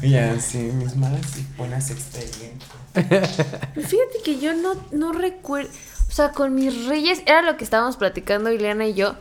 [0.01, 2.51] Ya, sí, mis malas y buenas experiencias.
[3.75, 5.69] Fíjate que yo no, no recuerdo.
[6.07, 9.15] O sea, con mis reyes, era lo que estábamos platicando Ileana y yo.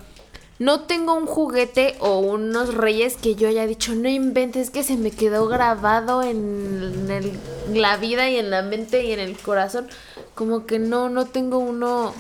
[0.60, 4.96] No tengo un juguete o unos reyes que yo haya dicho, no inventes, que se
[4.96, 7.32] me quedó grabado en, el-
[7.80, 9.88] la vida y en la mente y en el corazón.
[10.37, 12.14] Como que no, no tengo uno,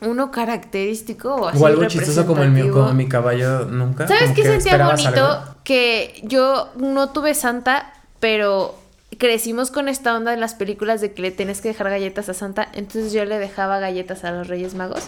[0.00, 1.62] uno característico o así.
[1.62, 2.84] O algo chistoso como el mío, representativo.
[2.86, 4.08] como mi caballo nunca.
[4.08, 5.24] ¿Sabes qué sentía bonito?
[5.24, 5.54] algo.
[5.62, 8.74] Que yo no tuve Santa, pero
[9.16, 12.34] crecimos con esta onda de las películas de que le tienes que dejar galletas a
[12.34, 15.04] Santa, entonces yo le dejaba galletas a los Reyes Magos.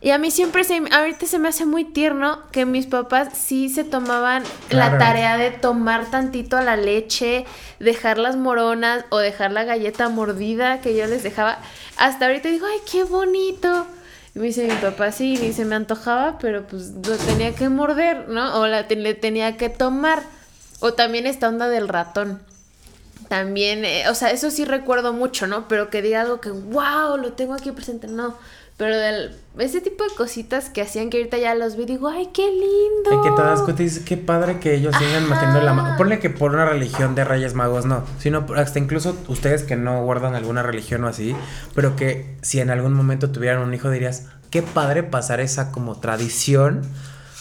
[0.00, 3.68] Y a mí siempre se, ahorita se me hace muy tierno que mis papás sí
[3.68, 7.46] se tomaban la tarea de tomar tantito a la leche,
[7.80, 11.58] dejar las moronas o dejar la galleta mordida que yo les dejaba.
[11.96, 13.86] Hasta ahorita digo, ay, qué bonito.
[14.36, 17.68] Y me dice mi papá, sí, y se me antojaba, pero pues lo tenía que
[17.68, 18.60] morder, ¿no?
[18.60, 20.22] O la, le tenía que tomar.
[20.78, 22.40] O también esta onda del ratón.
[23.28, 25.68] También, eh, o sea, eso sí recuerdo mucho, ¿no?
[25.68, 28.34] Pero que diga algo que, wow, lo tengo aquí presente, no.
[28.78, 32.28] Pero del, ese tipo de cositas que hacían que ahorita ya los vi, digo, ay,
[32.32, 33.10] qué lindo.
[33.12, 35.34] Y que te das cuenta y dices, qué padre que ellos sigan Ajá.
[35.34, 35.96] metiendo la mano.
[35.98, 38.04] Ponle que por una religión de Reyes Magos, no.
[38.20, 41.34] Sino por- hasta incluso ustedes que no guardan alguna religión o así,
[41.74, 45.98] pero que si en algún momento tuvieran un hijo dirías, qué padre pasar esa como
[45.98, 46.82] tradición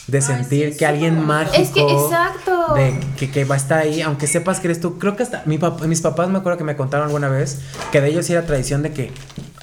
[0.07, 1.61] de sentir sí, que alguien mágico.
[1.61, 2.73] Es que, exacto.
[2.75, 4.97] De que, que va a estar ahí, aunque sepas que eres tú.
[4.99, 7.59] Creo que hasta mi pap- mis papás me acuerdo que me contaron alguna vez
[7.91, 9.11] que de ellos era tradición de que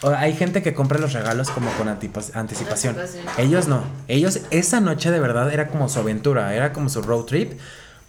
[0.02, 1.88] hay gente que compra los regalos como con.
[1.88, 2.96] Anticipación.
[3.38, 3.82] Ellos no.
[4.08, 7.52] Ellos esa noche de verdad era como su aventura, era como su road trip.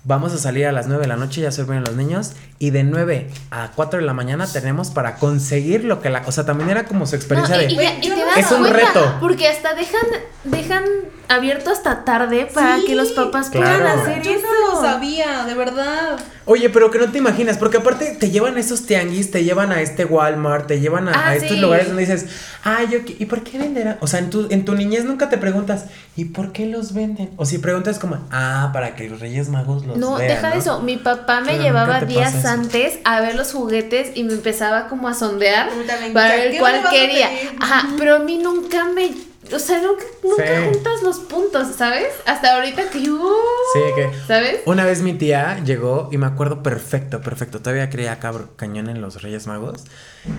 [0.08, 2.34] Vamos a salir a las 9 de la noche, ya se ven los niños.
[2.58, 6.24] Y de 9 a 4 de la mañana tenemos para conseguir lo que la.
[6.26, 7.84] O sea, también era como su experiencia No, y, de.
[7.84, 9.18] y y Es un cuenta, reto.
[9.20, 10.06] Porque hasta dejan,
[10.46, 10.84] dejan
[11.28, 13.80] abierto hasta tarde para Sí, que los papás claro.
[13.84, 14.46] puedan hacer Yo eso.
[14.48, 16.18] no lo sabía, de verdad.
[16.46, 19.72] Oye, pero que no te imaginas, porque aparte te llevan a esos tianguis, te llevan
[19.72, 21.60] a este Walmart, te llevan a, Ah, a estos sí.
[21.60, 22.28] lugares donde dices,
[22.64, 23.98] ay, yo, ¿y por qué venderán?
[24.02, 27.32] O sea, en tu, en tu niñez nunca te preguntas, ¿y por qué los venden?
[27.38, 30.56] O si preguntas como, ah, para que los Reyes Magos los No, vean, deja de
[30.56, 30.62] ¿no?
[30.62, 30.82] eso.
[30.84, 32.06] Mi papá me Claro, llevaba te
[32.46, 36.52] días antes a ver los juguetes y me empezaba como a sondear también, para ver
[36.52, 37.30] ¿qué cuál quería.
[37.60, 39.12] Ajá, pero a mí nunca me.
[39.54, 40.74] O sea, nunca, nunca Sí.
[40.74, 42.08] juntas los puntos, ¿sabes?
[42.26, 43.32] Hasta ahorita que yo.
[43.74, 44.62] Sí, que ¿Sabes?
[44.66, 47.60] una vez mi tía llegó y me acuerdo perfecto, perfecto.
[47.60, 49.84] Todavía creía cabro, cañón en los Reyes Magos.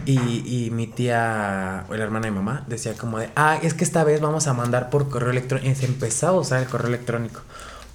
[0.07, 3.75] Y, y mi tía, o la hermana de mi mamá, decía como de, ah, es
[3.75, 5.71] que esta vez vamos a mandar por correo electrónico.
[5.71, 7.43] Y se empezaba a usar el correo electrónico.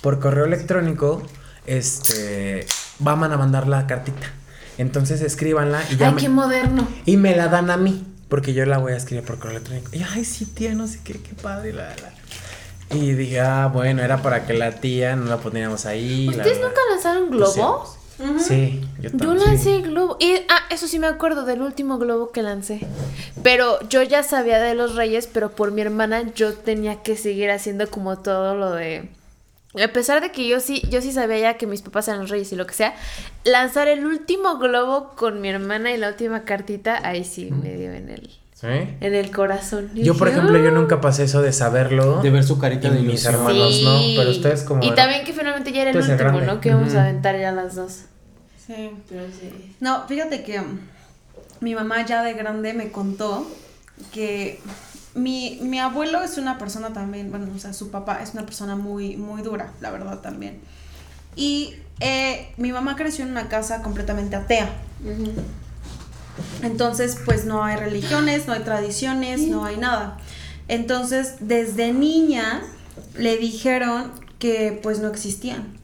[0.01, 1.21] Por correo electrónico,
[1.65, 2.65] este,
[3.01, 4.27] van a mandar la cartita.
[4.77, 6.87] Entonces escríbanla y ya Ay, me- qué moderno.
[7.05, 9.89] y me la dan a mí, porque yo la voy a escribir por correo electrónico.
[9.93, 11.73] Y ay, sí, tía, no sé qué, qué padre.
[11.73, 12.95] La, la.
[12.95, 16.27] Y dije, ah, bueno, era para que la tía no la poniéramos ahí.
[16.29, 17.97] ¿Ustedes la- nunca lanzaron globos?
[18.39, 19.39] Sí, yo Yo también.
[19.39, 20.15] lancé globo.
[20.19, 22.81] Y, ah, eso sí me acuerdo del último globo que lancé.
[23.41, 27.49] Pero yo ya sabía de los reyes, pero por mi hermana yo tenía que seguir
[27.49, 29.09] haciendo como todo lo de.
[29.73, 32.29] A pesar de que yo sí, yo sí sabía ya que mis papás eran los
[32.29, 32.93] reyes y lo que sea,
[33.45, 37.93] lanzar el último globo con mi hermana y la última cartita, ahí sí me dio
[37.93, 38.67] en el, ¿Sí?
[38.67, 39.89] en el corazón.
[39.95, 42.21] Y Yo, por ejemplo, yo nunca pasé eso de saberlo.
[42.21, 43.35] De ver su carita Y de mis ilusión.
[43.35, 43.81] hermanos.
[43.81, 46.45] no, pero ustedes como Y era- también que finalmente ya era el último, grande.
[46.45, 46.59] ¿no?
[46.59, 48.01] Que íbamos a aventar ya las dos.
[48.67, 48.91] Sí.
[49.09, 49.73] Pero sí.
[49.79, 50.79] No, fíjate que mm,
[51.61, 53.47] mi mamá ya de grande me contó
[54.13, 54.59] que
[55.13, 58.75] mi, mi abuelo es una persona también, bueno, o sea, su papá es una persona
[58.75, 60.59] muy, muy dura, la verdad también.
[61.35, 64.69] Y eh, mi mamá creció en una casa completamente atea.
[66.63, 70.17] Entonces, pues no hay religiones, no hay tradiciones, no hay nada.
[70.67, 72.61] Entonces, desde niña
[73.17, 75.79] le dijeron que pues no existían.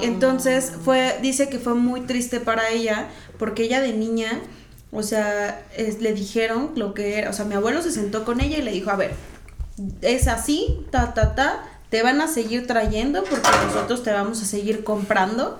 [0.00, 3.08] Entonces fue, dice que fue muy triste para ella,
[3.38, 4.40] porque ella de niña,
[4.92, 8.40] o sea, es- le dijeron lo que era, o sea, mi abuelo se sentó con
[8.40, 9.12] ella y le dijo, a ver,
[10.02, 14.44] es así, ta, ta, ta, te van a seguir trayendo porque nosotros te vamos a
[14.44, 15.58] seguir comprando,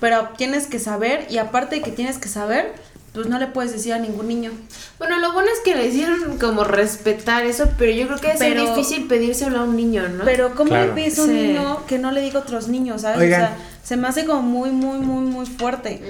[0.00, 2.72] pero tienes que saber, y aparte de que tienes que saber,
[3.12, 4.52] pues no le puedes decir a ningún niño.
[4.98, 8.38] Bueno, lo bueno es que le hicieron como respetar eso, pero yo creo que es
[8.56, 10.24] difícil pedírselo a un niño, ¿no?
[10.24, 10.86] Pero ¿cómo Claro.
[10.86, 11.34] le pides a un Sí.
[11.34, 13.18] niño que no le diga a otros niños, sabes?
[13.20, 13.42] Oigan.
[13.42, 16.00] O sea, se me hace como muy, muy, muy, muy fuerte.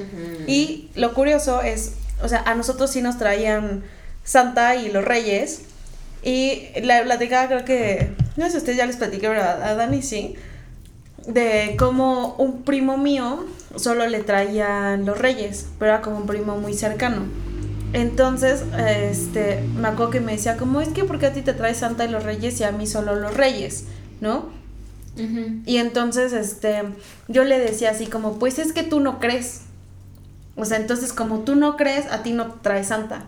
[0.46, 3.83] Y lo curioso es, o sea, a nosotros sí nos traían
[4.24, 5.62] Santa y los Reyes.
[6.22, 9.62] Y la platicaba, creo que, no sé si ustedes ya les platiqué, ¿verdad?
[9.62, 10.35] A Dani sí.
[11.26, 16.56] De cómo un primo mío solo le traían los Reyes, pero era como un primo
[16.56, 17.22] muy cercano.
[17.92, 21.74] Entonces, este, me acuerdo que me decía, como es que porque a ti te trae
[21.74, 23.85] Santa y los Reyes y a mí solo los Reyes,
[24.20, 24.48] ¿no?
[25.66, 26.83] Y entonces, este,
[27.28, 29.62] yo le decía así como, pues es que tú no crees.
[30.56, 33.24] O sea, entonces como tú no crees, a ti no te trae Santa.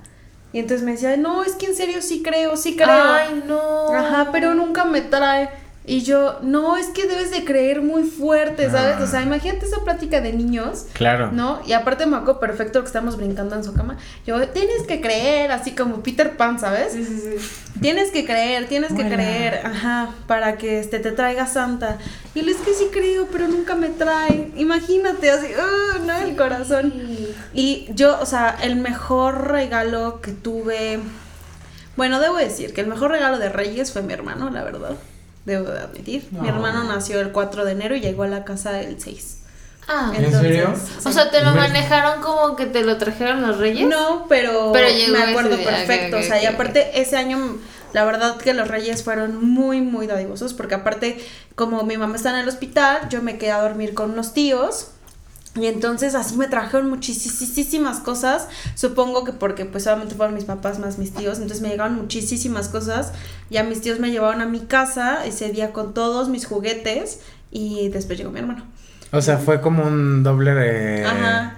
[0.53, 2.89] Y entonces me decía, no, es que en serio sí creo, sí creo.
[2.89, 3.89] Ay, no.
[3.95, 5.49] Ajá, pero nunca me trae.
[5.85, 8.97] Y yo, no, es que debes de creer muy fuerte, ¿sabes?
[9.01, 9.03] Ah.
[9.03, 10.87] O sea, imagínate esa plática de niños.
[10.93, 11.33] Claro.
[11.33, 11.61] ¿No?
[11.67, 13.99] Y aparte me acuerdo perfecto que estamos brincando en su cama.
[14.25, 16.93] Yo, tienes que creer, así como Peter Pan, ¿sabes?
[16.93, 17.81] Sí, sí, sí.
[17.81, 21.99] Tienes que creer, tienes que creer, ajá, para que este, te traiga Santa.
[22.33, 24.53] Y él es que sí creo, pero nunca me trae.
[24.55, 25.99] Imagínate, así, ¡ah!
[26.07, 26.93] no, el corazón.
[27.55, 31.01] Y yo, o sea, el mejor regalo que tuve.
[31.97, 34.97] Bueno, debo decir que el mejor regalo de Reyes fue mi hermano, la verdad.
[35.45, 36.29] Debo de admitir.
[36.31, 39.39] Mi hermano nació el 4 de enero y llegó a la casa el 6.
[39.89, 40.13] Ah.
[40.15, 40.75] ¿En serio?
[41.05, 43.89] O sea, ¿te lo manejaron como que te lo trajeron los reyes?
[43.89, 46.19] No, pero, me acuerdo día, perfecto.
[46.19, 47.59] o sea, y aparte ese año,
[47.93, 51.25] la verdad que los reyes fueron muy, muy dadivosos, porque aparte,
[51.57, 54.89] como mi mamá está en el hospital, yo me quedé a dormir con unos tíos.
[55.55, 58.49] Y entonces así me trajeron muchísimas cosas.
[58.75, 61.39] Supongo que porque pues solamente fueron mis papás más mis tíos.
[61.39, 63.13] Entonces me llegaron muchísimas cosas.
[63.51, 67.21] Ya mis tíos me llevaron a mi casa ese día con todos mis juguetes.
[67.51, 68.65] Y después llegó mi hermano.
[69.13, 71.05] O sea, fue como un doble de.
[71.05, 71.57] Ajá.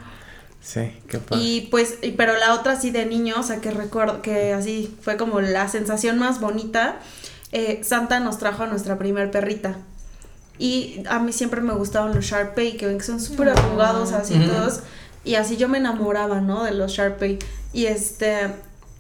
[0.61, 1.45] Sí, qué padre.
[1.45, 4.93] Y pues, y- pero la otra así de niño, o sea, que recuerdo que así
[5.03, 6.97] fue como la sensación más bonita.
[7.53, 9.77] eh, Santa nos trajo a nuestra primer perrita.
[10.59, 14.35] Y a mí siempre me gustaban los Sharpei, que ven que son súper arrugados así
[14.35, 14.49] Ujú.
[14.51, 14.81] todos.
[15.25, 16.65] Y así yo me enamoraba, ¿no?
[16.65, 17.39] De los Sharpei.
[17.73, 18.49] Y este,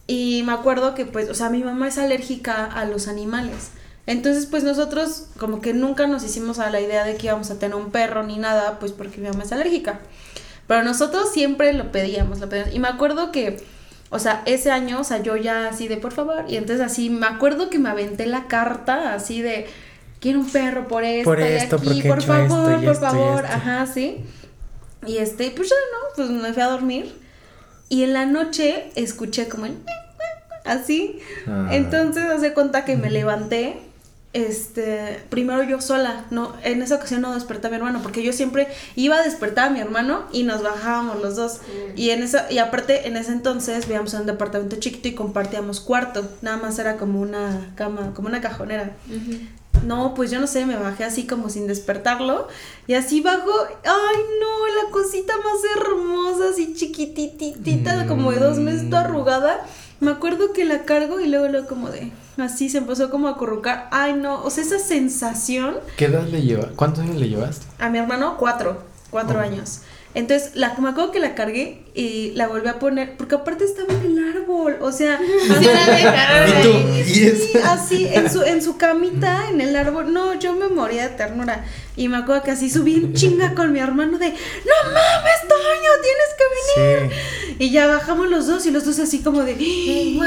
[0.06, 3.70] y me acuerdo que pues, o sea, mi mamá es alérgica a los animales.
[4.06, 7.58] Entonces, pues nosotros como que nunca nos hicimos a la idea de que íbamos a
[7.58, 10.00] tener un perro ni nada, pues porque mi mamá es alérgica.
[10.66, 12.74] Pero nosotros siempre lo pedíamos, lo pedíamos.
[12.74, 13.62] Y me acuerdo que,
[14.10, 16.44] o sea, ese año, o sea, yo ya así de por favor.
[16.48, 19.66] Y entonces así, me acuerdo que me aventé la carta así de,
[20.24, 22.84] quiero un perro por esto, Por y esto, aquí, porque he por favor, esto y
[22.86, 23.44] por esto favor.
[23.44, 23.56] esto.
[23.56, 24.24] Ajá, sí.
[25.06, 27.14] Y este, pues ya no, pues me fui a dormir.
[27.90, 29.76] Y en la noche escuché como el
[30.64, 31.18] así.
[31.46, 31.68] Ah.
[31.72, 33.76] Entonces hace cuenta que me levanté.
[34.32, 38.32] Este, primero yo sola, no, en esa ocasión no desperté a mi hermano, porque yo
[38.32, 41.60] siempre iba a despertar a mi hermano y nos bajábamos los dos.
[41.96, 45.80] Y en esa, y aparte, en ese entonces vivíamos en un departamento chiquito y compartíamos
[45.80, 46.26] cuarto.
[46.40, 48.96] Nada más era como una cama, como una cajonera.
[49.82, 52.48] No, pues yo no sé, me bajé así como sin despertarlo.
[52.86, 53.50] Y así bajo,
[53.84, 59.66] ay no, la cosita más hermosa, así chiquititita, como de dos meses, toda arrugada.
[60.00, 63.32] Me acuerdo que la cargo y luego, luego como de, así se empezó como a
[63.32, 63.88] acurrucar.
[63.90, 65.76] Ay no, o sea, esa sensación.
[65.96, 66.68] ¿Qué edad le llevas?
[66.76, 67.60] ¿Cuántos años le llevas?
[67.78, 68.78] A mi hermano, cuatro,
[69.10, 69.80] cuatro años.
[70.14, 73.92] Entonces, la, me acuerdo que la cargué y la volví a poner, porque aparte estaba
[73.94, 76.68] en el árbol, o sea, Sí la dejaron ¿Y tú?
[76.68, 77.04] ahí.
[77.06, 77.50] ¿Y es?
[77.50, 80.12] Sí, así, en su, en su camita, en el árbol.
[80.12, 81.64] No, yo me moría de ternura.
[81.96, 85.90] Y me acuerdo que así subí en chinga con mi hermano de, no mames, Toño,
[86.02, 87.12] tienes que venir.
[87.58, 89.52] Y ya bajamos los dos y los dos así como de...
[89.52, 90.20] Y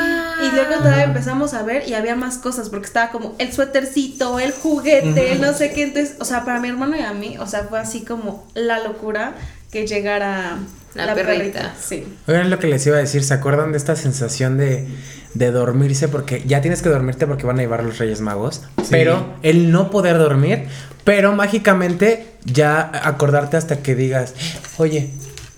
[0.53, 4.53] luego todavía empezamos a ver y había más cosas porque estaba como el suétercito, el
[4.53, 5.83] juguete, no sé qué.
[5.83, 8.79] Entonces, o sea, para mi hermano y a mí, o sea, fue así como la
[8.79, 9.35] locura
[9.71, 10.57] que llegara
[10.95, 11.75] La perrita.
[11.79, 12.05] Sí.
[12.27, 14.87] Oigan lo que les iba a decir, ¿se acuerdan de esta sensación de,
[15.33, 16.07] de dormirse?
[16.07, 18.63] Porque ya tienes que dormirte porque van a llevar los Reyes Magos.
[18.89, 20.67] Pero el no poder dormir,
[21.03, 24.33] pero mágicamente ya acordarte hasta que digas,
[24.77, 25.11] oye,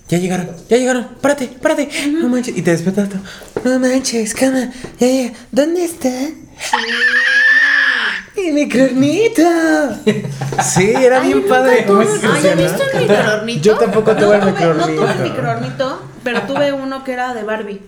[0.08, 2.56] ya llegaron, ya llegaron, párate, párate, no manches.
[2.56, 3.08] Y te despiertas,
[3.64, 6.10] no manches, cama, ya llega, ¿dónde está?
[8.44, 9.42] ¡Mi micronito!
[10.62, 11.82] Sí, era bien padre.
[11.82, 12.62] ¿Tú- ¿Cómo ¿No se has funciona?
[12.62, 13.62] visto el microornito?
[13.62, 15.02] Yo tampoco No tuve el no microornito.
[15.02, 17.80] tuve el microornito, pero tuve uno que era de Barbie.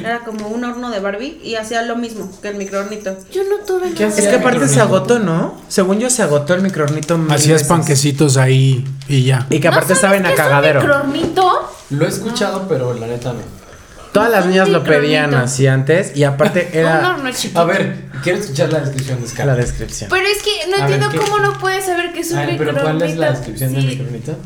[0.00, 3.16] Era como un horno de Barbie y hacía lo mismo que el microornito.
[3.30, 4.18] Yo no tuve ¿Qué nada.
[4.18, 5.60] Es que aparte se agotó, ¿no?
[5.68, 7.14] Según yo se agotó el microornito.
[7.30, 7.68] Hacías veces.
[7.68, 9.46] panquecitos ahí y ya.
[9.50, 10.80] Y que aparte ¿No saben a cagadero.
[10.80, 11.70] microornito?
[11.90, 13.63] Lo he escuchado, pero la neta no.
[14.14, 17.60] Todas las Un niñas lo pedían así antes y aparte Un era horno chiquito.
[17.60, 19.56] A ver, quiero escuchar la descripción de la Scarlett.
[19.58, 20.08] descripción.
[20.10, 21.18] Pero es que no A ver, entiendo ¿qué?
[21.18, 22.84] cómo no puedes saber que es un A ver, microornito.
[22.84, 24.36] pero ¿cuál es la descripción del Sí, microornito?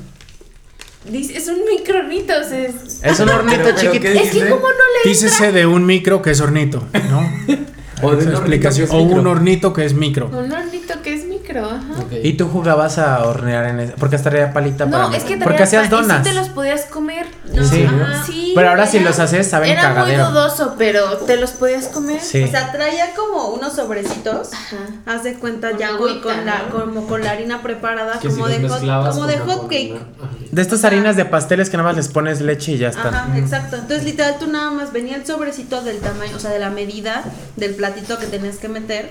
[1.10, 2.74] dice- es un microornito, o sea, es...
[3.02, 4.02] Es un hornito Pero- pero chiquito.
[4.02, 4.48] ¿qué Es que dice?
[4.50, 7.20] como no le Dícese de un micro que es hornito, ¿no?
[8.00, 8.86] O de Esa un hornito explicación.
[8.88, 9.30] que es O un micro.
[9.32, 10.26] hornito que es micro.
[10.28, 11.94] Un hornito que es micro, ajá.
[12.00, 12.12] Ok.
[12.22, 13.94] Y tú jugabas a hornear en ese.
[13.98, 15.08] Porque hasta traía palita para.
[15.08, 16.22] No, es que Porque hacías donas.
[16.22, 17.17] te los podías comer.
[17.58, 17.90] ¿En serio?
[18.02, 20.24] Ajá, sí, Pero ahora si era- los haces, saben Era cagadero.
[20.24, 22.20] muy dudoso, pero te los podías comer.
[22.20, 22.42] Sí.
[22.42, 24.52] O sea, traía como unos sobrecitos.
[24.52, 24.76] Ajá.
[25.06, 26.84] Haz de cuenta ya con, la, ¿no?
[26.84, 28.80] como con la harina preparada, si como de hot,
[29.12, 29.94] como de hot cake.
[30.50, 33.14] De estas harinas de pasteles que nada más les pones leche y ya están.
[33.14, 33.76] Ajá, exacto.
[33.76, 37.22] Entonces, literal, tú nada más venía el sobrecito del tamaño, o sea, de la medida
[37.56, 39.10] del platito que tenías que meter.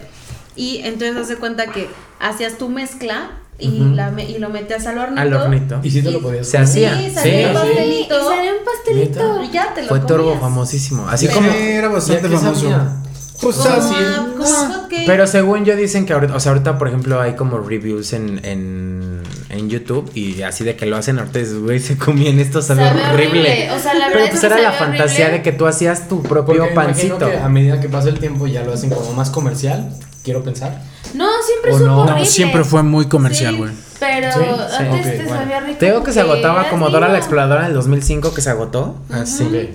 [0.55, 1.87] Y entonces, haz de cuenta que
[2.19, 3.95] hacías tu mezcla y, Ujú.
[3.95, 5.21] la, me- y lo metías al hornito.
[5.21, 5.79] Al hornito.
[5.83, 6.69] ¿Y si te lo podías Se comer?
[6.69, 6.97] hacía.
[6.97, 7.43] Sí, salía Sí.
[7.45, 7.53] un ¿Sí?
[7.53, 8.15] pastelito.
[8.15, 9.43] Y salió un pastelito.
[9.43, 10.41] Y ya te lo Fue turbo comías.
[10.41, 11.07] famosísimo.
[11.09, 11.49] Así Pero- como.
[11.51, 12.61] Era ¿Y a bastante famoso.
[12.61, 12.93] sabía?
[13.39, 13.93] Pues Como, así.
[13.93, 15.03] a- como a hot cake.
[15.05, 18.43] Pero según yo dicen que ahorita, o sea, ahorita por ejemplo hay como reviews en,
[18.43, 22.83] en, en YouTube y así de que lo hacen ahorita, güey, se comían esto, sabe,
[22.87, 23.41] Sabe horrible.
[23.41, 23.71] horrible.
[23.73, 25.37] O sea, la verdad Pero es pues era la fantasía horrible.
[25.37, 27.17] de que tú hacías tu Porque propio imagino pancito.
[27.29, 29.91] que a medida que pasa el tiempo ya lo hacen como más comercial.
[30.27, 30.81] Quiero pensar.
[31.13, 32.05] No, siempre ¿O supo no?
[32.05, 33.71] No, siempre fue muy comercial, Sí, güey.
[33.97, 35.29] Pero Sí, sí, antes ok, te bueno.
[35.41, 35.79] sabía rico.
[35.79, 37.17] Te digo que se agotaba como Dora la.
[37.17, 38.97] Exploradora en el 2005 que se agotó.
[39.09, 39.71] Así.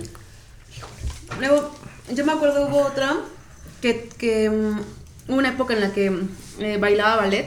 [1.40, 1.74] Luego,
[2.14, 3.16] yo me acuerdo hubo otra
[3.80, 4.80] que, que mm,
[5.30, 6.12] hubo una época en la que
[6.58, 7.46] eh, bailaba ballet.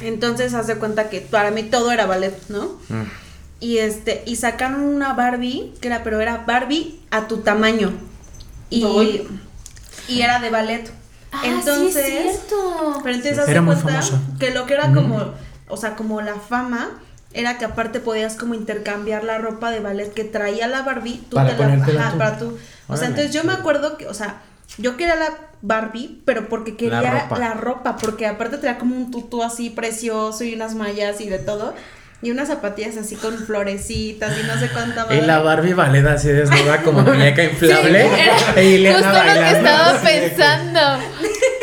[0.00, 2.78] Entonces, haz de cuenta que para mí todo era ballet, ¿no?
[2.88, 3.02] Mm.
[3.60, 7.92] Y este, y sacaron una Barbie, que era, pero era Barbie a tu tamaño.
[8.70, 9.26] Y,
[10.08, 10.90] y era de ballet.
[11.32, 13.00] Ah, entonces, sí es cierto.
[13.02, 14.18] pero entonces haz Era muy famoso.
[14.38, 15.34] que lo que era como,
[15.68, 16.90] o sea, como la fama,
[17.34, 21.36] era que aparte podías como intercambiar la ropa de ballet que traía la Barbie, tú
[21.36, 22.18] Para te la ajá, tú.
[22.18, 22.46] para tú.
[22.46, 22.98] O Órale.
[22.98, 24.40] sea, entonces yo me acuerdo que, o sea,
[24.78, 27.54] yo quería la Barbie, pero porque quería la ropa.
[27.54, 31.74] ropa, porque aparte traía como un tutú así precioso y unas mallas y de todo.
[32.20, 35.38] Y unas zapatillas así con florecitas y no sé cuánta Y la.
[35.38, 38.06] Barbie valeda así desnuda como muñeca inflable.
[38.06, 39.68] era y Ileana Justo lo que bailando.
[39.68, 40.80] estaba pensando.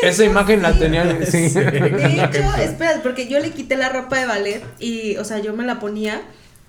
[0.02, 1.04] Esa imagen la tenía.
[1.26, 1.48] Sí.
[1.50, 5.52] De hecho, espera, porque yo le quité la ropa de ballet y, o sea, yo
[5.52, 6.22] me la ponía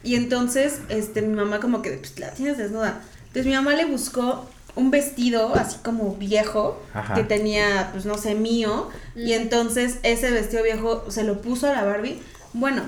[0.04, 3.00] y entonces, este, mi mamá como que, pues, la tienes desnuda.
[3.28, 7.14] Entonces mi mamá le buscó un vestido así como viejo Ajá.
[7.16, 11.72] que tenía, pues, no sé, mío y entonces ese vestido viejo se lo puso a
[11.74, 12.20] la Barbie.
[12.54, 12.84] Bueno,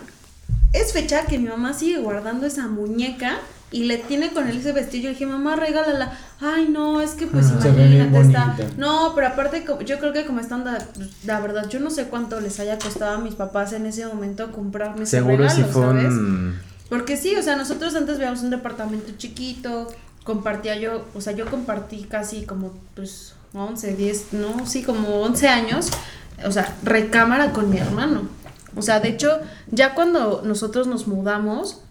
[0.73, 3.37] es fecha que mi mamá sigue guardando esa muñeca
[3.71, 5.03] y le tiene con él ese vestido.
[5.03, 6.17] Yo dije, mamá, regálala.
[6.41, 8.55] Ay, no, es que pues Ah, imagínate, está.
[8.77, 10.79] No, pero aparte, yo creo que como están, la,
[11.25, 14.51] la verdad, yo no sé cuánto les haya costado a mis papás en ese momento
[14.51, 16.05] comprarme ese Seguro regalo, si fue ¿sabes?
[16.05, 16.59] un.
[16.89, 19.87] Porque sí, o sea, nosotros antes vivíamos un departamento chiquito,
[20.23, 25.47] compartía yo, o sea, yo compartí casi como, pues, 11, 10, no, sí, como 11
[25.47, 25.89] años,
[26.43, 28.23] o sea, recámara con mi hermano.
[28.75, 29.39] O sea, de hecho,
[29.71, 31.81] ya cuando nosotros nos mudamos,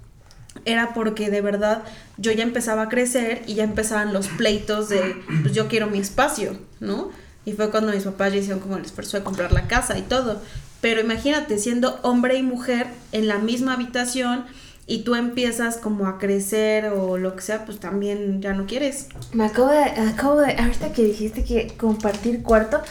[0.64, 1.82] era porque de verdad
[2.16, 5.98] yo ya empezaba a crecer y ya empezaban los pleitos de, pues yo quiero mi
[5.98, 7.10] espacio, ¿no?
[7.44, 10.02] Y fue cuando mis papás ya hicieron como el esfuerzo de comprar la casa y
[10.02, 10.40] todo.
[10.80, 14.44] Pero imagínate, siendo hombre y mujer en la misma habitación
[14.86, 19.08] y tú empiezas como a crecer o lo que sea, pues también ya no quieres.
[19.32, 22.82] Me acabo de, acabo de, ahorita que dijiste que compartir cuarto,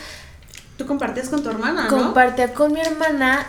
[0.78, 1.89] Tú compartías con tu hermana, ¿no?
[1.89, 3.47] compartía con mi hermana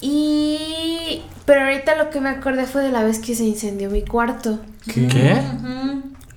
[0.00, 1.22] y...
[1.44, 4.58] Pero ahorita lo que me acordé fue de la vez que se incendió mi cuarto.
[4.92, 5.06] ¿Qué?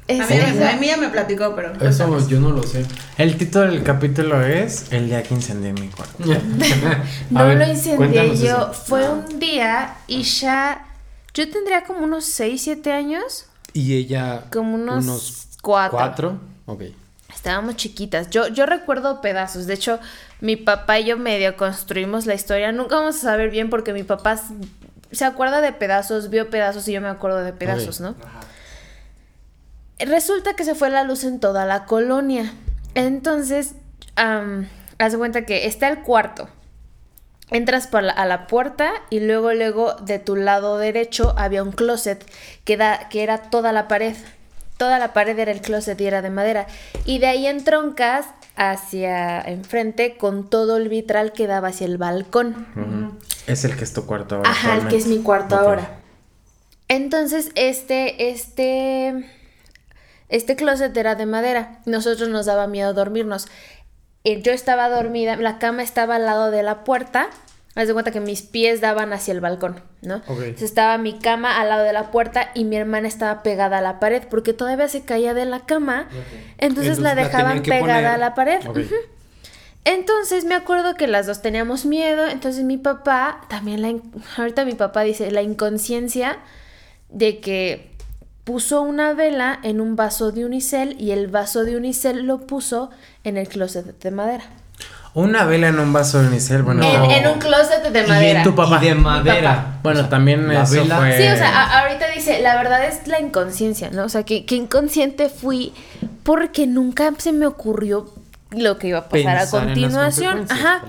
[0.08, 1.74] Esa- a, mí, esa- a mí ya me platicó, pero...
[1.86, 2.86] Eso yo no lo sé.
[3.18, 6.24] El título del capítulo es El día que incendié mi cuarto.
[7.30, 8.46] No ver, lo incendié yo.
[8.46, 8.74] eso.
[8.74, 10.86] Fue un día y ya...
[11.34, 13.46] Yo tendría como unos 6, 7 años.
[13.74, 14.46] Y ella.
[14.52, 15.98] Como unos, cuatro.
[15.98, 16.40] ¿Cuatro?
[16.66, 16.82] Ok.
[17.34, 18.30] Estábamos chiquitas.
[18.30, 19.66] Yo, yo recuerdo pedazos.
[19.66, 20.00] De hecho,
[20.42, 22.72] mi papá y yo medio construimos la historia.
[22.72, 24.40] Nunca vamos a saber bien porque mi papá
[25.12, 28.00] se acuerda de pedazos, vio pedazos y yo me acuerdo de pedazos.
[28.02, 28.16] ¿no?
[30.00, 32.52] Resulta que se fue la luz en toda la colonia.
[32.96, 33.76] Entonces,
[34.16, 36.50] am, haz de cuenta que está el cuarto.
[37.52, 41.72] Entras por la- a la puerta y luego, luego de tu lado derecho había un
[41.74, 42.26] closet
[42.64, 44.16] que, da- que era toda la pared.
[44.78, 46.66] Toda la pared era el closet y era de madera.
[47.06, 51.98] Y de ahí en troncas hacia enfrente con todo el vitral que daba hacia el
[51.98, 53.20] balcón.
[53.48, 54.50] Es el que es tu cuarto ahora.
[54.50, 56.00] Ajá, el que es mi cuarto ahora.
[56.88, 59.26] Entonces, este, este,
[60.30, 61.80] este closet era de madera.
[61.86, 63.48] Nosotros nos daba miedo dormirnos.
[64.24, 67.30] Eh, Yo estaba dormida, la cama estaba al lado de la puerta.
[67.74, 70.18] Haz de cuenta que mis pies daban hacia el balcón, ¿no?
[70.28, 70.42] Ok.
[70.42, 73.82] Entonces estaba mi cama al lado de la puerta y mi hermana estaba pegada a
[73.82, 76.10] la pared porque todavía se caía de la cama.
[76.10, 76.20] Entonces,
[76.58, 78.06] la Entonces la dejaban pegada poner.
[78.08, 78.60] a la pared.
[79.84, 84.64] Entonces me acuerdo que las dos teníamos miedo, entonces mi papá, también la, in- ahorita
[84.64, 86.38] mi papá dice, la inconsciencia
[87.10, 87.90] de que
[88.44, 92.92] puso una vela en un vaso de unicel y el vaso de unicel lo puso
[93.24, 94.44] en el closet de madera.
[95.14, 96.84] Una vela en un vaso de unicel, bueno.
[96.84, 97.12] En, no.
[97.12, 98.40] en un closet de Y madera.
[98.40, 98.80] en tu papá.
[98.82, 99.78] Y de madera.
[99.84, 100.98] Bueno, también la eso vela.
[100.98, 101.18] fue.
[101.18, 104.06] Sí, o sea, a- ahorita dice, la verdad es la inconsciencia, ¿no?
[104.06, 105.74] O sea, que, que inconsciente fui
[106.24, 108.10] porque nunca se me ocurrió
[108.52, 110.46] lo que iba a pasar a Pensar en las continuación.
[110.50, 110.82] Ajá.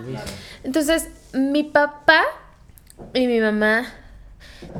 [0.62, 2.20] Entonces, mi papá
[3.14, 3.86] y mi mamá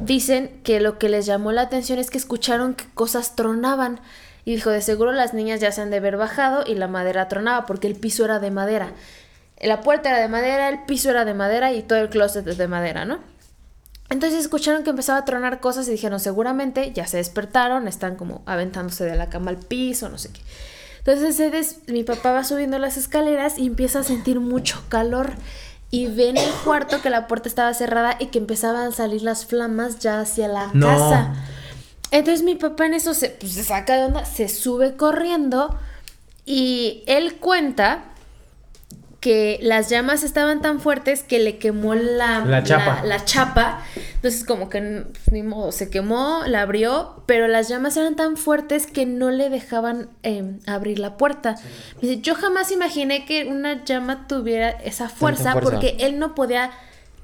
[0.02, 4.00] dicen que lo que les llamó la atención es que escucharon que cosas tronaban.
[4.44, 7.28] Y dijo, de seguro las niñas ya se han de haber bajado y la madera
[7.28, 8.88] tronaba porque el piso era de madera.
[9.62, 12.58] La puerta era de madera, el piso era de madera y todo el closet es
[12.58, 13.20] de madera, ¿no?
[14.10, 18.42] Entonces escucharon que empezaba a tronar cosas y dijeron, seguramente ya se despertaron, están como
[18.44, 20.40] aventándose de la cama al piso, no sé qué.
[20.98, 25.32] Entonces se des- mi papá va subiendo las escaleras y empieza a sentir mucho calor
[25.90, 29.22] y ve en el cuarto que la puerta estaba cerrada y que empezaban a salir
[29.22, 30.86] las flamas ya hacia la No.
[30.86, 31.34] casa.
[32.10, 35.78] Entonces mi papá en eso se, pues, se saca de onda, se sube corriendo
[36.44, 38.04] y él cuenta
[39.22, 43.02] que las llamas estaban tan fuertes que le quemó la, La chapa.
[43.04, 43.80] la chapa.
[44.16, 48.88] Entonces como que ni modo, se quemó, la abrió, pero las llamas eran tan fuertes
[48.88, 51.54] que no le dejaban eh, abrir la puerta.
[52.00, 55.70] Me dice, yo jamás imaginé que una llama tuviera esa fuerza, fuerza.
[55.70, 56.72] porque él no podía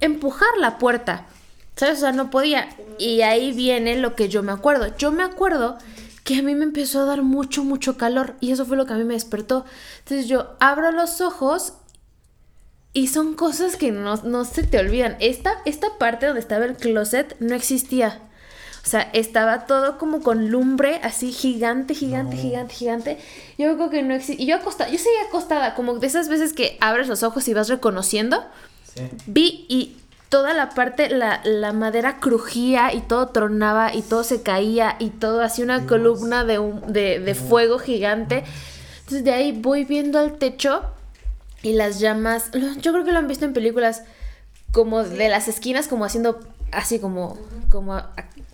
[0.01, 1.27] empujar la puerta.
[1.75, 1.99] ¿Sabes?
[1.99, 2.69] O sea, no podía.
[2.99, 4.97] Y ahí viene lo que yo me acuerdo.
[4.99, 5.79] Yo me acuerdo
[6.23, 8.37] que a mí me empezó a dar mucho, mucho calor.
[8.41, 9.65] Y eso fue lo que a mí me despertó.
[9.99, 11.73] Entonces yo abro los ojos
[12.93, 15.17] y son cosas que no, no se te olvidan.
[15.21, 18.21] Esta, esta parte donde estaba el closet no existía.
[18.85, 23.19] O sea, estaba todo como con lumbre, así gigante, gigante, gigante, gigante.
[23.59, 24.43] Yo creo que no existía.
[24.45, 27.55] Y yo acostada, yo seguía acostada, como de esas veces que abres los ojos y
[27.55, 28.43] vas reconociendo.
[29.27, 29.97] Vi y
[30.31, 35.11] toda la parte, la, la madera crujía y todo tronaba y todo se caía y
[35.11, 38.45] todo hacía una columna de, hum- de, de fuego gigante.
[39.01, 40.83] Entonces de ahí voy viendo al techo
[41.69, 42.51] y las llamas,
[42.81, 44.03] yo creo que lo han visto en películas
[44.73, 46.41] como de las esquinas, como haciendo
[46.73, 47.39] así como,
[47.71, 47.97] como,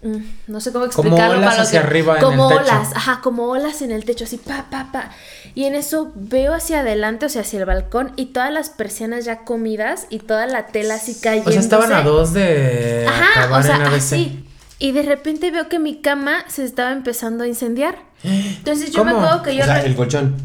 [0.02, 1.38] mm, no sé cómo Como explicarlo.
[1.38, 2.70] olas para lo hacia que- arriba en Como el techo.
[2.72, 5.10] olas, ajá, como olas en el techo, así pa, pa, pa.
[5.56, 9.24] Y en eso veo hacia adelante, o sea, hacia el balcón y todas las persianas
[9.24, 11.50] ya comidas y toda la tela así cayendo.
[11.50, 13.96] O sea, estaban a dos de Ajá, acabar o sea, en ABC.
[13.96, 14.44] así.
[14.78, 17.98] Y de repente veo que mi cama se estaba empezando a incendiar.
[18.22, 19.62] Entonces yo me acuerdo que yo...
[19.62, 20.36] O sea, el colchón.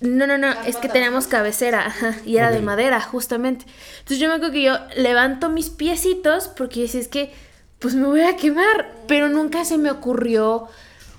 [0.00, 3.64] No, no, no, es que teníamos cabecera, ajá, y era de madera, justamente.
[3.98, 7.32] Entonces yo me acuerdo que yo levanto mis piecitos porque decía, es que,
[7.78, 10.68] pues me voy a quemar, pero nunca se me ocurrió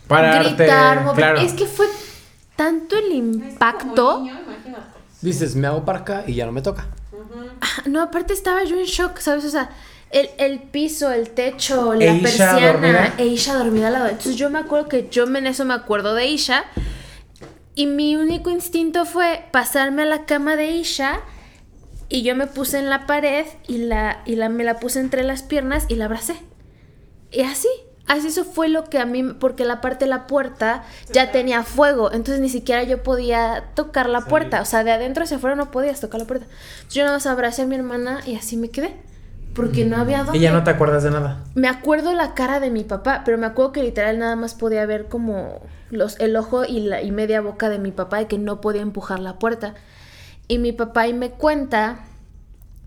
[0.08, 1.16] Pararte, gritar, mover.
[1.16, 1.40] claro.
[1.40, 1.88] Es que fue
[2.56, 4.26] tanto el impacto.
[5.22, 6.88] Dices, me hago para acá y ya no me toca.
[7.86, 9.44] No, aparte estaba yo en shock, ¿sabes?
[9.46, 9.70] O sea,
[10.12, 13.14] el, el piso, el techo, la ¿E Isha persiana, dormida?
[13.18, 14.08] e Isha dormida al lado.
[14.08, 16.64] Entonces yo me acuerdo que yo en eso me acuerdo de Isha.
[17.76, 21.22] Y mi único instinto fue pasarme a la cama de Isha.
[22.10, 25.24] Y yo me puse en la pared y, la, y la, me la puse entre
[25.24, 26.36] las piernas y la abracé.
[27.32, 27.68] Y así,
[28.08, 31.64] así eso fue lo que a mí, porque la parte de la puerta ya tenía
[31.64, 35.56] fuego, entonces ni siquiera yo podía tocar la puerta, o sea, de adentro hacia afuera
[35.56, 36.48] no podías tocar la puerta.
[36.48, 38.96] Entonces yo nada más abracé a mi hermana y así me quedé,
[39.54, 40.38] porque no había dónde.
[40.38, 41.43] Y ya no te acuerdas de nada.
[41.56, 44.86] Me acuerdo la cara de mi papá, pero me acuerdo que literal nada más podía
[44.86, 48.38] ver como los, el ojo y, la, y media boca de mi papá y que
[48.38, 49.76] no podía empujar la puerta.
[50.47, 52.00] Y mi papá ahí me cuenta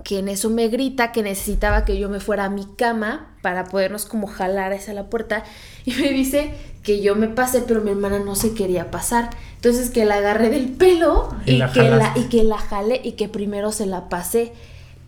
[0.03, 3.65] que en eso me grita que necesitaba que yo me fuera a mi cama para
[3.65, 5.45] podernos como jalar hacia la puerta
[5.85, 9.91] y me dice que yo me pasé pero mi hermana no se quería pasar entonces
[9.91, 13.29] que la agarré del pelo Y y, que, la, y que la jale y que
[13.29, 14.53] primero se la pasé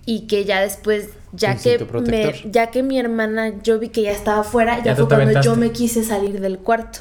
[0.06, 4.12] y que ya después ya que me, ya que mi hermana yo vi que ya
[4.12, 7.00] estaba afuera ya, Ya fue cuando yo me quise salir del cuarto.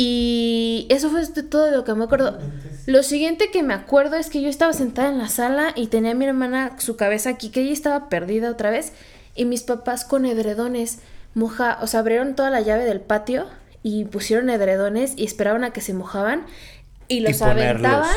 [0.00, 2.38] Y eso fue de todo lo que me acuerdo.
[2.86, 6.12] Lo siguiente que me acuerdo es que yo estaba sentada en la sala y tenía
[6.12, 8.92] a mi hermana su cabeza aquí, que ella estaba perdida otra vez,
[9.34, 11.00] y mis papás con edredones
[11.34, 13.46] moja, o sea, abrieron toda la llave del patio
[13.82, 16.46] y pusieron edredones y esperaban a que se mojaban
[17.10, 18.14] y los aventaban,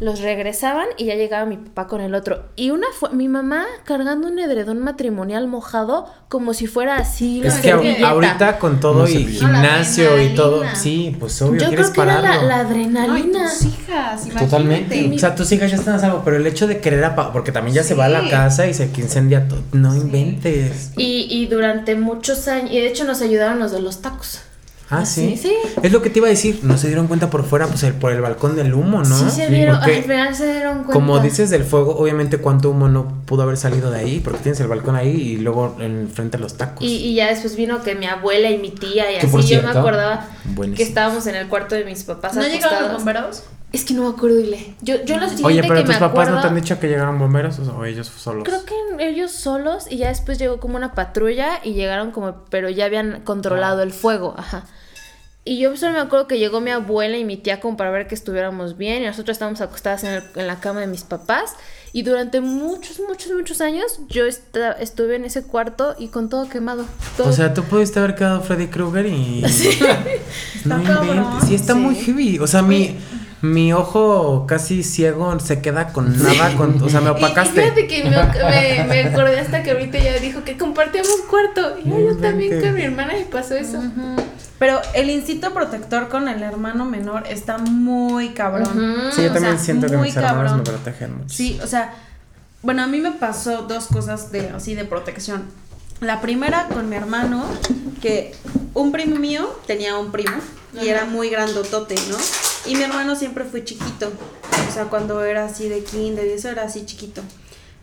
[0.00, 2.44] los regresaban y ya llegaba mi papá con el otro.
[2.56, 7.42] Y una fue mi mamá cargando un edredón matrimonial mojado como si fuera así.
[7.44, 8.08] Es la que servilleta.
[8.08, 12.10] ahorita con todo Una y gimnasio y todo, sí, pues obvio, Yo quieres creo que
[12.10, 12.48] era la, pararlo.
[12.48, 13.50] la No, y adrenalina.
[13.50, 14.44] tus hijas, imagínate.
[14.46, 15.12] Totalmente.
[15.14, 17.52] O sea, tus hijas ya están a salvo, pero el hecho de querer apagar, porque
[17.52, 19.62] también ya se va a la casa y se incendia todo.
[19.72, 20.92] No inventes.
[20.96, 24.40] Y, y durante muchos años, y de hecho nos ayudaron los de los tacos.
[24.90, 25.36] Ah, sí.
[25.36, 25.54] Sí, sí.
[25.82, 26.60] Es lo que te iba a decir.
[26.64, 29.16] No se dieron cuenta por fuera, pues el- por el balcón del humo, ¿no?
[29.16, 30.92] Sí se dieron, Porque, al final se dieron cuenta.
[30.92, 34.58] como dices del fuego, obviamente cuánto humo no pudo haber salido de ahí, porque tienes
[34.60, 36.82] el balcón ahí y luego enfrente a los tacos.
[36.84, 39.62] Y, y ya después vino que mi abuela y mi tía y así por yo
[39.62, 40.76] me acordaba buenísimo.
[40.76, 42.96] que estábamos en el cuarto de mis papás ¿No llegaron los acostados.
[43.04, 43.42] bomberos?
[43.72, 44.74] Es que no me acuerdo, Ile.
[44.82, 46.80] Yo, yo lo siguiente Oye, pero que tus me papás acuerdo, no te han dicho
[46.80, 48.42] que llegaron bomberos o ellos solos.
[48.44, 48.74] Creo que
[49.08, 53.20] ellos solos y ya después llegó como una patrulla y llegaron como, pero ya habían
[53.20, 54.64] controlado el fuego, ajá.
[55.44, 58.06] Y yo solo me acuerdo que llegó mi abuela y mi tía como para ver
[58.06, 61.54] que estuviéramos bien y nosotros estábamos acostadas en, el- en la cama de mis papás
[61.94, 66.84] y durante muchos, muchos, muchos años yo estuve en ese cuarto y con todo quemado.
[67.16, 67.28] todo.
[67.30, 69.42] O sea, tú pudiste haber quedado Freddy Krueger y.
[70.66, 71.40] No Está.
[71.46, 72.38] Sí, está muy heavy.
[72.38, 72.96] O sea, mi,
[73.40, 76.54] mi ojo casi ciego se queda con nada.
[76.54, 77.62] Con, o sea, me Y- Y, opacaste.
[77.62, 81.78] fíjate que me, me, me acordé hasta que ahorita ya dijo que compartíamos cuarto.
[81.82, 83.82] Y yo, también con mi hermana me pasó eso.
[84.60, 89.10] Pero el instinto protector con el hermano menor está muy cabrón.
[89.10, 90.64] Sí, yo o también sea, siento que mis hermanos me cabrón.
[90.64, 91.34] protegen mucho.
[91.34, 91.94] Sí, o sea,
[92.60, 95.44] bueno, a mí me pasó dos cosas de así de protección.
[96.02, 97.42] La primera con mi hermano,
[98.02, 98.34] que
[98.74, 100.36] un primo mío tenía un primo
[100.78, 102.18] y era muy grandotote, ¿no?
[102.66, 104.12] Y mi hermano siempre fue chiquito.
[104.68, 107.22] O sea, cuando era así de kinder y eso era así chiquito.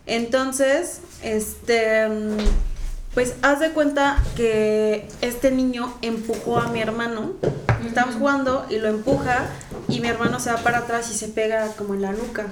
[0.06, 2.36] Entonces, este, mm,
[3.18, 7.32] pues haz de cuenta que este niño empujó a mi hermano.
[7.84, 9.44] Estamos jugando y lo empuja
[9.88, 12.46] y mi hermano se va para atrás y se pega como en la nuca.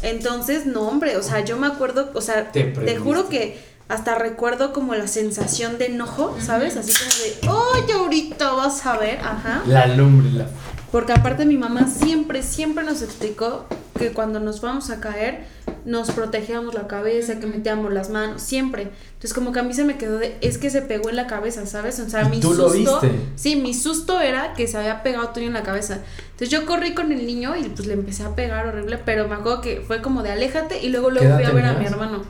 [0.00, 4.14] Entonces, no, hombre, o sea, yo me acuerdo, o sea, Te te, juro que hasta
[4.14, 6.78] recuerdo como la sensación de enojo, ¿sabes?
[6.78, 6.94] Así
[7.42, 9.18] como de, ¡ay, ahorita vas a ver!
[9.18, 9.62] Ajá.
[9.66, 10.46] La lumbre, la...
[10.92, 13.64] Porque aparte mi mamá siempre, siempre nos explicó
[13.98, 15.46] que cuando nos vamos a caer,
[15.84, 18.90] nos protegíamos la cabeza, que metíamos las manos, siempre.
[19.14, 21.26] Entonces como que a mí se me quedó de, es que se pegó en la
[21.26, 21.98] cabeza, ¿sabes?
[21.98, 23.00] O sea, ¿Y mi tú lo susto...
[23.00, 23.18] viste?
[23.36, 26.00] Sí, mi susto era que se había pegado Toño en la cabeza.
[26.32, 29.34] Entonces yo corrí con el niño y pues le empecé a pegar horrible, pero me
[29.34, 32.22] acuerdo que fue como de aléjate y luego luego fui a ver a mi hermano.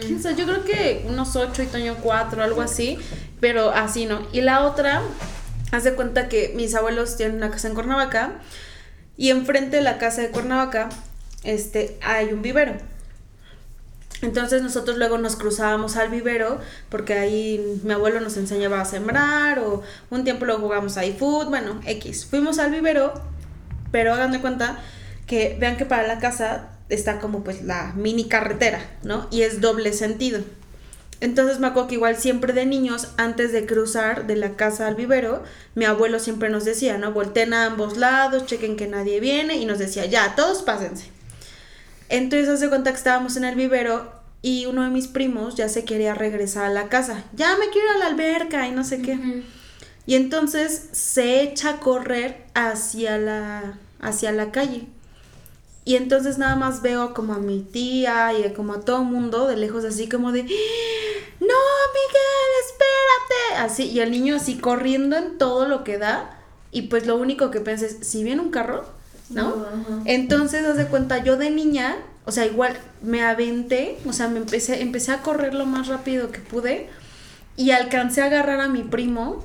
[0.00, 0.36] ¿Quién sabe?
[0.36, 2.98] Yo creo que unos ocho y Toño cuatro, algo así,
[3.40, 4.20] pero así no.
[4.32, 5.02] Y la otra,
[5.70, 8.40] haz de cuenta que mis abuelos tienen una casa en Cuernavaca
[9.16, 10.88] y enfrente de la casa de Cuernavaca
[11.44, 12.74] este, hay un vivero.
[14.22, 16.58] Entonces nosotros luego nos cruzábamos al vivero
[16.90, 21.46] porque ahí mi abuelo nos enseñaba a sembrar o un tiempo luego jugamos ahí food,
[21.46, 22.26] bueno, X.
[22.26, 23.14] Fuimos al vivero,
[23.90, 24.78] pero hagan de cuenta
[25.26, 29.26] que vean que para la casa está como pues la mini carretera, ¿no?
[29.30, 30.40] Y es doble sentido.
[31.20, 34.94] Entonces me acuerdo que igual siempre de niños, antes de cruzar de la casa al
[34.94, 35.42] vivero,
[35.74, 37.12] mi abuelo siempre nos decía, ¿no?
[37.12, 41.10] Volteen a ambos lados, chequen que nadie viene y nos decía, ya, todos pásense.
[42.08, 44.12] Entonces hace cuenta que estábamos en el vivero
[44.42, 47.24] y uno de mis primos ya se quería regresar a la casa.
[47.34, 49.44] Ya me quiero ir a la alberca y no sé qué.
[50.06, 54.86] Y entonces se echa a correr hacia la, hacia la calle.
[55.84, 59.56] Y entonces nada más veo como a mi tía y como a todo mundo de
[59.56, 60.48] lejos así como de, no,
[61.38, 63.64] Miguel, espérate.
[63.64, 66.38] Así, y el niño así corriendo en todo lo que da.
[66.70, 68.84] Y pues lo único que pensé es, si viene un carro,
[69.30, 69.66] ¿no?
[70.04, 74.38] Entonces, haz de cuenta, yo de niña, o sea, igual me aventé, o sea, me
[74.38, 76.88] empecé, empecé a correr lo más rápido que pude
[77.56, 79.42] y alcancé a agarrar a mi primo,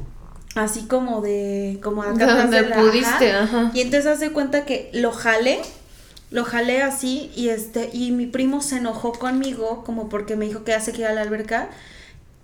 [0.56, 3.62] así como de, como acá donde pudiste, ajá.
[3.62, 3.72] ajá.
[3.74, 5.62] Y entonces haz de cuenta que lo jalé,
[6.36, 10.66] lo jalé así y este, y mi primo se enojó conmigo como porque me dijo
[10.66, 11.70] que ya se quedara a la alberca.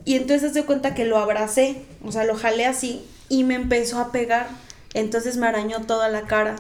[0.06, 4.00] Y entonces de cuenta que lo abracé, o sea, lo jalé así y me empezó
[4.00, 4.48] a pegar.
[4.94, 6.56] Entonces me arañó toda la cara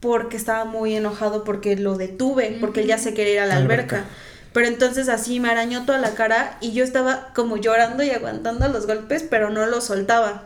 [0.00, 3.56] porque estaba muy enojado porque lo detuve, porque él ya se quería ir a la
[3.56, 3.96] La alberca.
[3.96, 4.14] alberca.
[4.54, 8.68] Pero entonces así me arañó toda la cara y yo estaba como llorando y aguantando
[8.68, 10.44] los golpes, pero no lo soltaba.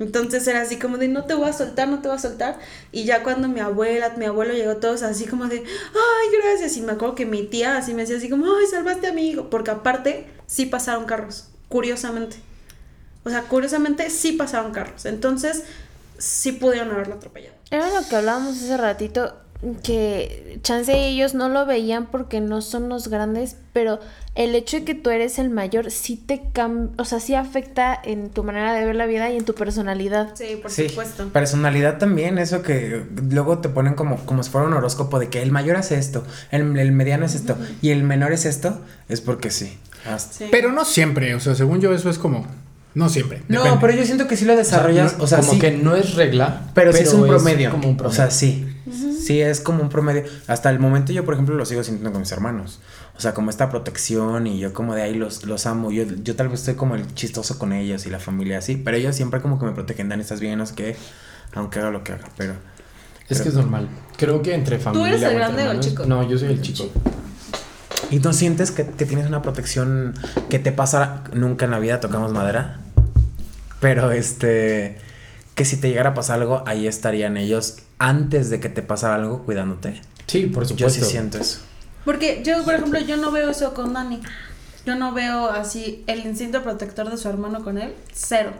[0.00, 2.58] Entonces era así como de no te voy a soltar, no te voy a soltar.
[2.90, 6.76] Y ya cuando mi abuela, mi abuelo llegó todos así como de, ay, gracias.
[6.78, 9.28] Y me acuerdo que mi tía así me decía así como, ay, salvaste a mi
[9.28, 9.50] hijo.
[9.50, 12.36] Porque aparte sí pasaron carros, curiosamente.
[13.24, 15.04] O sea, curiosamente sí pasaron carros.
[15.04, 15.64] Entonces
[16.16, 17.54] sí pudieron haberlo atropellado.
[17.70, 19.36] Era lo que hablábamos hace ratito,
[19.82, 24.00] que chance ellos no lo veían porque no son los grandes, pero
[24.34, 27.98] el hecho de que tú eres el mayor sí te cambia, o sea, sí afecta
[28.02, 30.30] en tu manera de ver la vida y en tu personalidad.
[30.34, 31.28] Sí, por Sí, supuesto.
[31.28, 35.42] personalidad también, eso que luego te ponen como, como si fuera un horóscopo de que
[35.42, 39.20] el mayor hace esto, el, el mediano es esto y el menor es esto, es
[39.20, 39.76] porque sí.
[40.10, 40.44] Hasta- Sí.
[40.50, 42.46] Pero no siempre, o sea, según yo eso es como...
[42.92, 43.42] No siempre.
[43.46, 46.14] No, pero yo siento que sí lo desarrollas, o sea, como sí, que no es
[46.16, 47.70] regla, pero, sí es un promedio.
[47.70, 48.12] como un promedio.
[48.12, 48.66] O sea, sí.
[48.92, 50.24] Sí, es como un promedio.
[50.46, 52.80] Hasta el momento yo, por ejemplo, lo sigo sintiendo con mis hermanos.
[53.16, 55.90] O sea, como esta protección y yo como de ahí los, los amo.
[55.90, 58.96] Yo, yo tal vez estoy como el chistoso con ellos y la familia así, pero
[58.96, 60.96] ellos siempre como que me protegen, Dan, estás bien, no sé qué,
[61.52, 62.54] aunque haga lo que haga, pero...
[63.28, 63.88] es que es normal.
[64.16, 65.08] Creo que entre familia.
[65.08, 66.06] eres el grande o el chico?
[66.06, 66.88] No, yo soy el chico.
[68.10, 70.14] ¿Y no sientes que, que tienes una protección
[70.48, 72.00] que te pasa nunca en la vida?
[72.00, 72.80] Tocamos madera.
[73.80, 74.98] Pero este.
[75.54, 79.14] Que si te llegara a pasar algo, ahí estarían ellos antes de que te pasara
[79.16, 80.00] algo cuidándote.
[80.26, 81.00] Sí, por supuesto.
[81.00, 81.60] Yo sí siento eso.
[82.04, 84.20] Porque yo, por ejemplo, yo no veo eso con Dani.
[84.86, 87.92] Yo no veo así el instinto protector de su hermano con él.
[88.12, 88.52] Cero.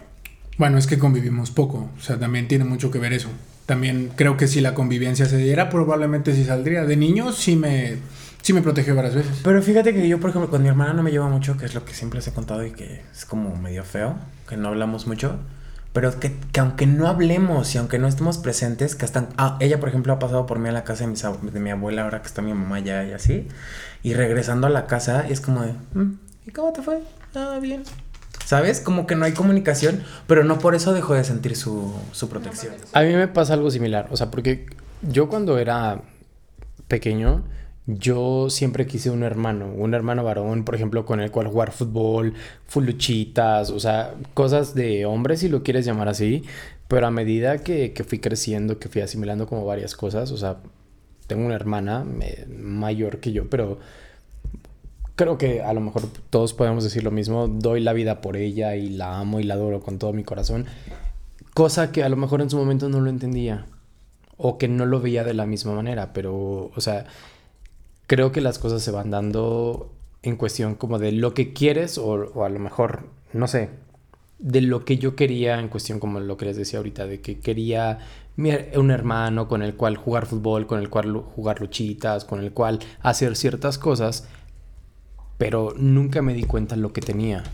[0.59, 3.28] Bueno, es que convivimos poco, o sea, también tiene mucho que ver eso.
[3.64, 6.84] También creo que si la convivencia se diera, probablemente sí saldría.
[6.84, 7.97] De niño sí me,
[8.43, 9.38] sí me protegió varias veces.
[9.43, 11.74] Pero fíjate que yo, por ejemplo, con mi hermana no me llevo mucho, que es
[11.74, 14.16] lo que siempre les he contado y que es como medio feo,
[14.47, 15.38] que no hablamos mucho.
[15.93, 19.28] Pero que, que aunque no hablemos y aunque no estemos presentes, que hasta...
[19.36, 21.22] ah, ella, por ejemplo, ha pasado por mí a la casa de, mis
[21.53, 23.49] de mi abuela ahora que está mi mamá ya y así.
[24.03, 25.72] Y regresando a la casa es como de...
[25.95, 27.01] "Mm, ¿Y cómo te fue?
[27.34, 27.82] Ah, bien.
[28.45, 28.80] ¿Sabes?
[28.80, 32.74] Como que no hay comunicación, pero no por eso dejó de sentir su, su protección.
[32.93, 34.07] A mí me pasa algo similar.
[34.11, 34.66] O sea, porque
[35.03, 36.01] yo cuando era
[36.88, 37.45] pequeño,
[37.99, 42.34] yo siempre quise un hermano, un hermano varón, por ejemplo, con el cual jugar fútbol,
[42.66, 46.45] fuluchitas, o sea, cosas de hombres, si lo quieres llamar así.
[46.88, 50.59] Pero a medida que, que fui creciendo, que fui asimilando como varias cosas, o sea,
[51.26, 52.05] tengo una hermana
[52.59, 53.78] mayor que yo, pero
[55.20, 57.47] creo que a lo mejor todos podemos decir lo mismo.
[57.47, 60.66] Doy la vida por ella y la amo y la adoro con todo mi corazón.
[61.55, 63.66] Cosa que a lo mejor en su momento no lo entendía
[64.38, 67.05] o que no lo veía de la misma manera, pero, o sea,
[68.11, 69.88] creo que las cosas se van dando
[70.24, 73.70] en cuestión como de lo que quieres o, a lo mejor, no sé,
[74.40, 77.38] de lo que yo quería en cuestión como lo que les decía ahorita, de que
[77.38, 78.00] quería
[78.36, 82.80] un hermano con el cual jugar fútbol, con el cual jugar luchitas, con el cual
[83.00, 84.26] hacer ciertas cosas,
[85.38, 87.44] pero nunca me di cuenta lo que tenía.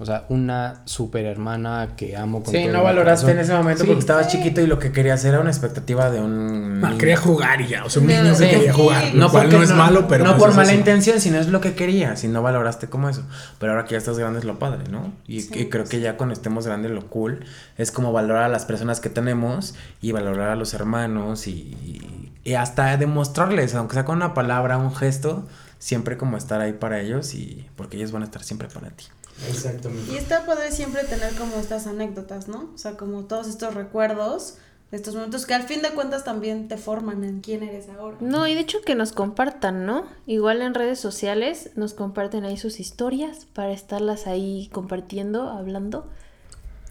[0.00, 3.30] O sea, una super hermana que amo con Sí, todo no valoraste corazón.
[3.38, 3.86] en ese momento Sí.
[3.86, 6.80] porque estabas chiquito y lo que querías era una expectativa de un.
[6.80, 6.98] No, niño.
[6.98, 7.84] quería jugar y ya.
[7.84, 9.04] O sea, un niño que quería jugar.
[9.12, 10.24] Lo No, cual porque no es malo, pero.
[10.24, 10.78] No pues por mala así.
[10.78, 13.22] intención, sino es lo que querías y no valoraste como eso.
[13.58, 15.12] Pero ahora que ya estás grande es lo padre, ¿no?
[15.26, 15.50] Y, Sí.
[15.54, 17.44] y creo que ya cuando estemos grandes lo cool
[17.76, 22.54] es como valorar a las personas que tenemos y valorar a los hermanos y, y
[22.54, 25.46] hasta demostrarles, aunque sea con una palabra, un gesto,
[25.78, 29.04] siempre como estar ahí para ellos y porque ellos van a estar siempre para ti.
[29.48, 30.12] Exactamente.
[30.12, 32.70] Y está padre siempre tener como estas anécdotas, ¿no?
[32.74, 34.56] O sea, como todos estos recuerdos
[34.90, 38.16] de estos momentos que al fin de cuentas también te forman en quién eres ahora.
[38.20, 40.04] No, y de hecho que nos compartan, ¿no?
[40.26, 46.08] Igual en redes sociales nos comparten ahí sus historias para estarlas ahí compartiendo, hablando.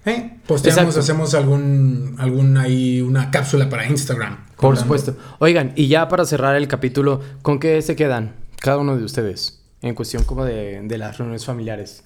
[0.06, 0.40] ¿Eh?
[0.48, 1.00] Posteamos, Exacto.
[1.02, 4.46] hacemos algún, algún ahí, una cápsula para Instagram.
[4.56, 5.18] Por supuesto.
[5.40, 9.62] Oigan, y ya para cerrar el capítulo, ¿con qué se quedan cada uno de ustedes?
[9.82, 12.04] En cuestión como de, de las reuniones familiares.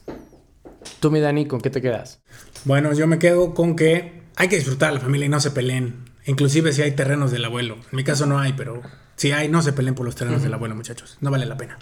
[1.00, 2.22] Tú, mi Dani, ¿con qué te quedas?
[2.66, 5.52] Bueno, yo me quedo con que hay que disfrutar a la familia y no se
[5.52, 6.06] peleen.
[6.26, 7.76] Inclusive si hay terrenos del abuelo.
[7.76, 8.82] En mi caso no hay, pero
[9.16, 11.18] si hay, no se peleen por los terrenos del abuelo, muchachos.
[11.22, 11.78] No vale la pena.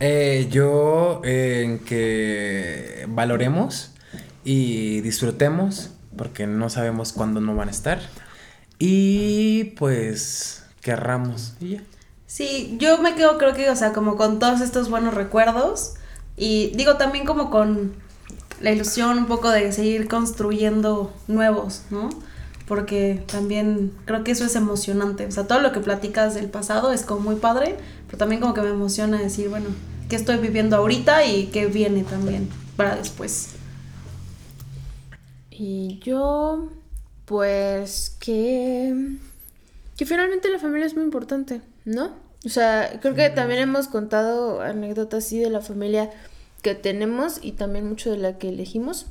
[0.00, 3.92] Eh, yo eh, en que valoremos
[4.44, 8.00] y disfrutemos porque no sabemos cuándo no van a estar
[8.78, 11.82] y pues querramos y ya.
[12.26, 15.94] Sí, yo me quedo creo que, o sea, como con todos estos buenos recuerdos
[16.36, 17.94] y digo también como con
[18.60, 22.08] la ilusión un poco de seguir construyendo nuevos, ¿no?
[22.66, 26.92] Porque también creo que eso es emocionante, o sea, todo lo que platicas del pasado
[26.92, 27.76] es como muy padre,
[28.06, 29.66] pero también como que me emociona decir, bueno,
[30.08, 33.50] qué estoy viviendo ahorita y qué viene también para después.
[35.50, 36.68] Y yo,
[37.24, 39.16] pues que...
[39.96, 42.25] Que finalmente la familia es muy importante, ¿no?
[42.46, 46.10] O sea, creo que también hemos contado anécdotas así de la familia
[46.62, 49.06] que tenemos y también mucho de la que elegimos.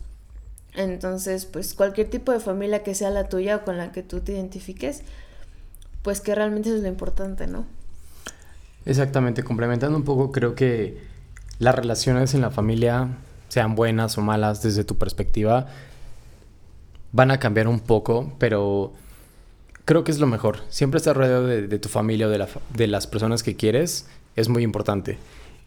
[0.73, 4.21] Entonces, pues cualquier tipo de familia que sea la tuya o con la que tú
[4.21, 5.01] te identifiques,
[6.01, 7.65] pues que realmente eso es lo importante, ¿no?
[8.85, 10.97] Exactamente, complementando un poco, creo que
[11.59, 13.09] las relaciones en la familia,
[13.49, 15.67] sean buenas o malas desde tu perspectiva,
[17.11, 18.93] van a cambiar un poco, pero
[19.85, 20.59] creo que es lo mejor.
[20.69, 24.07] Siempre estar rodeado de, de tu familia o de, la de las personas que quieres
[24.35, 25.17] es muy importante.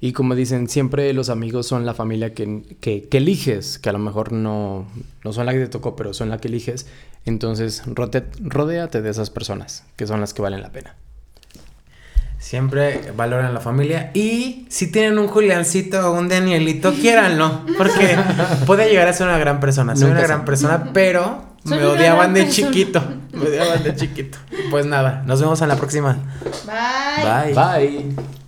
[0.01, 3.93] Y como dicen, siempre los amigos son la familia que, que, que eliges, que a
[3.93, 4.87] lo mejor no,
[5.25, 6.87] no son la que te tocó, pero son la que eliges.
[7.25, 10.95] Entonces, rote- rodéate de esas personas, que son las que valen la pena.
[12.39, 18.17] Siempre valoran la familia y si tienen un Juliancito o un Danielito, quiéranlo, porque
[18.67, 19.97] puede llegar a ser una gran persona.
[19.97, 22.69] Soy Nunca una gran persona, pero Soy me odiaban de persona.
[22.71, 23.03] chiquito.
[23.33, 24.39] Me odiaban de chiquito.
[24.71, 26.19] Pues nada, nos vemos en la próxima.
[26.67, 27.55] Bye.
[27.55, 28.15] Bye.
[28.15, 28.39] Bye.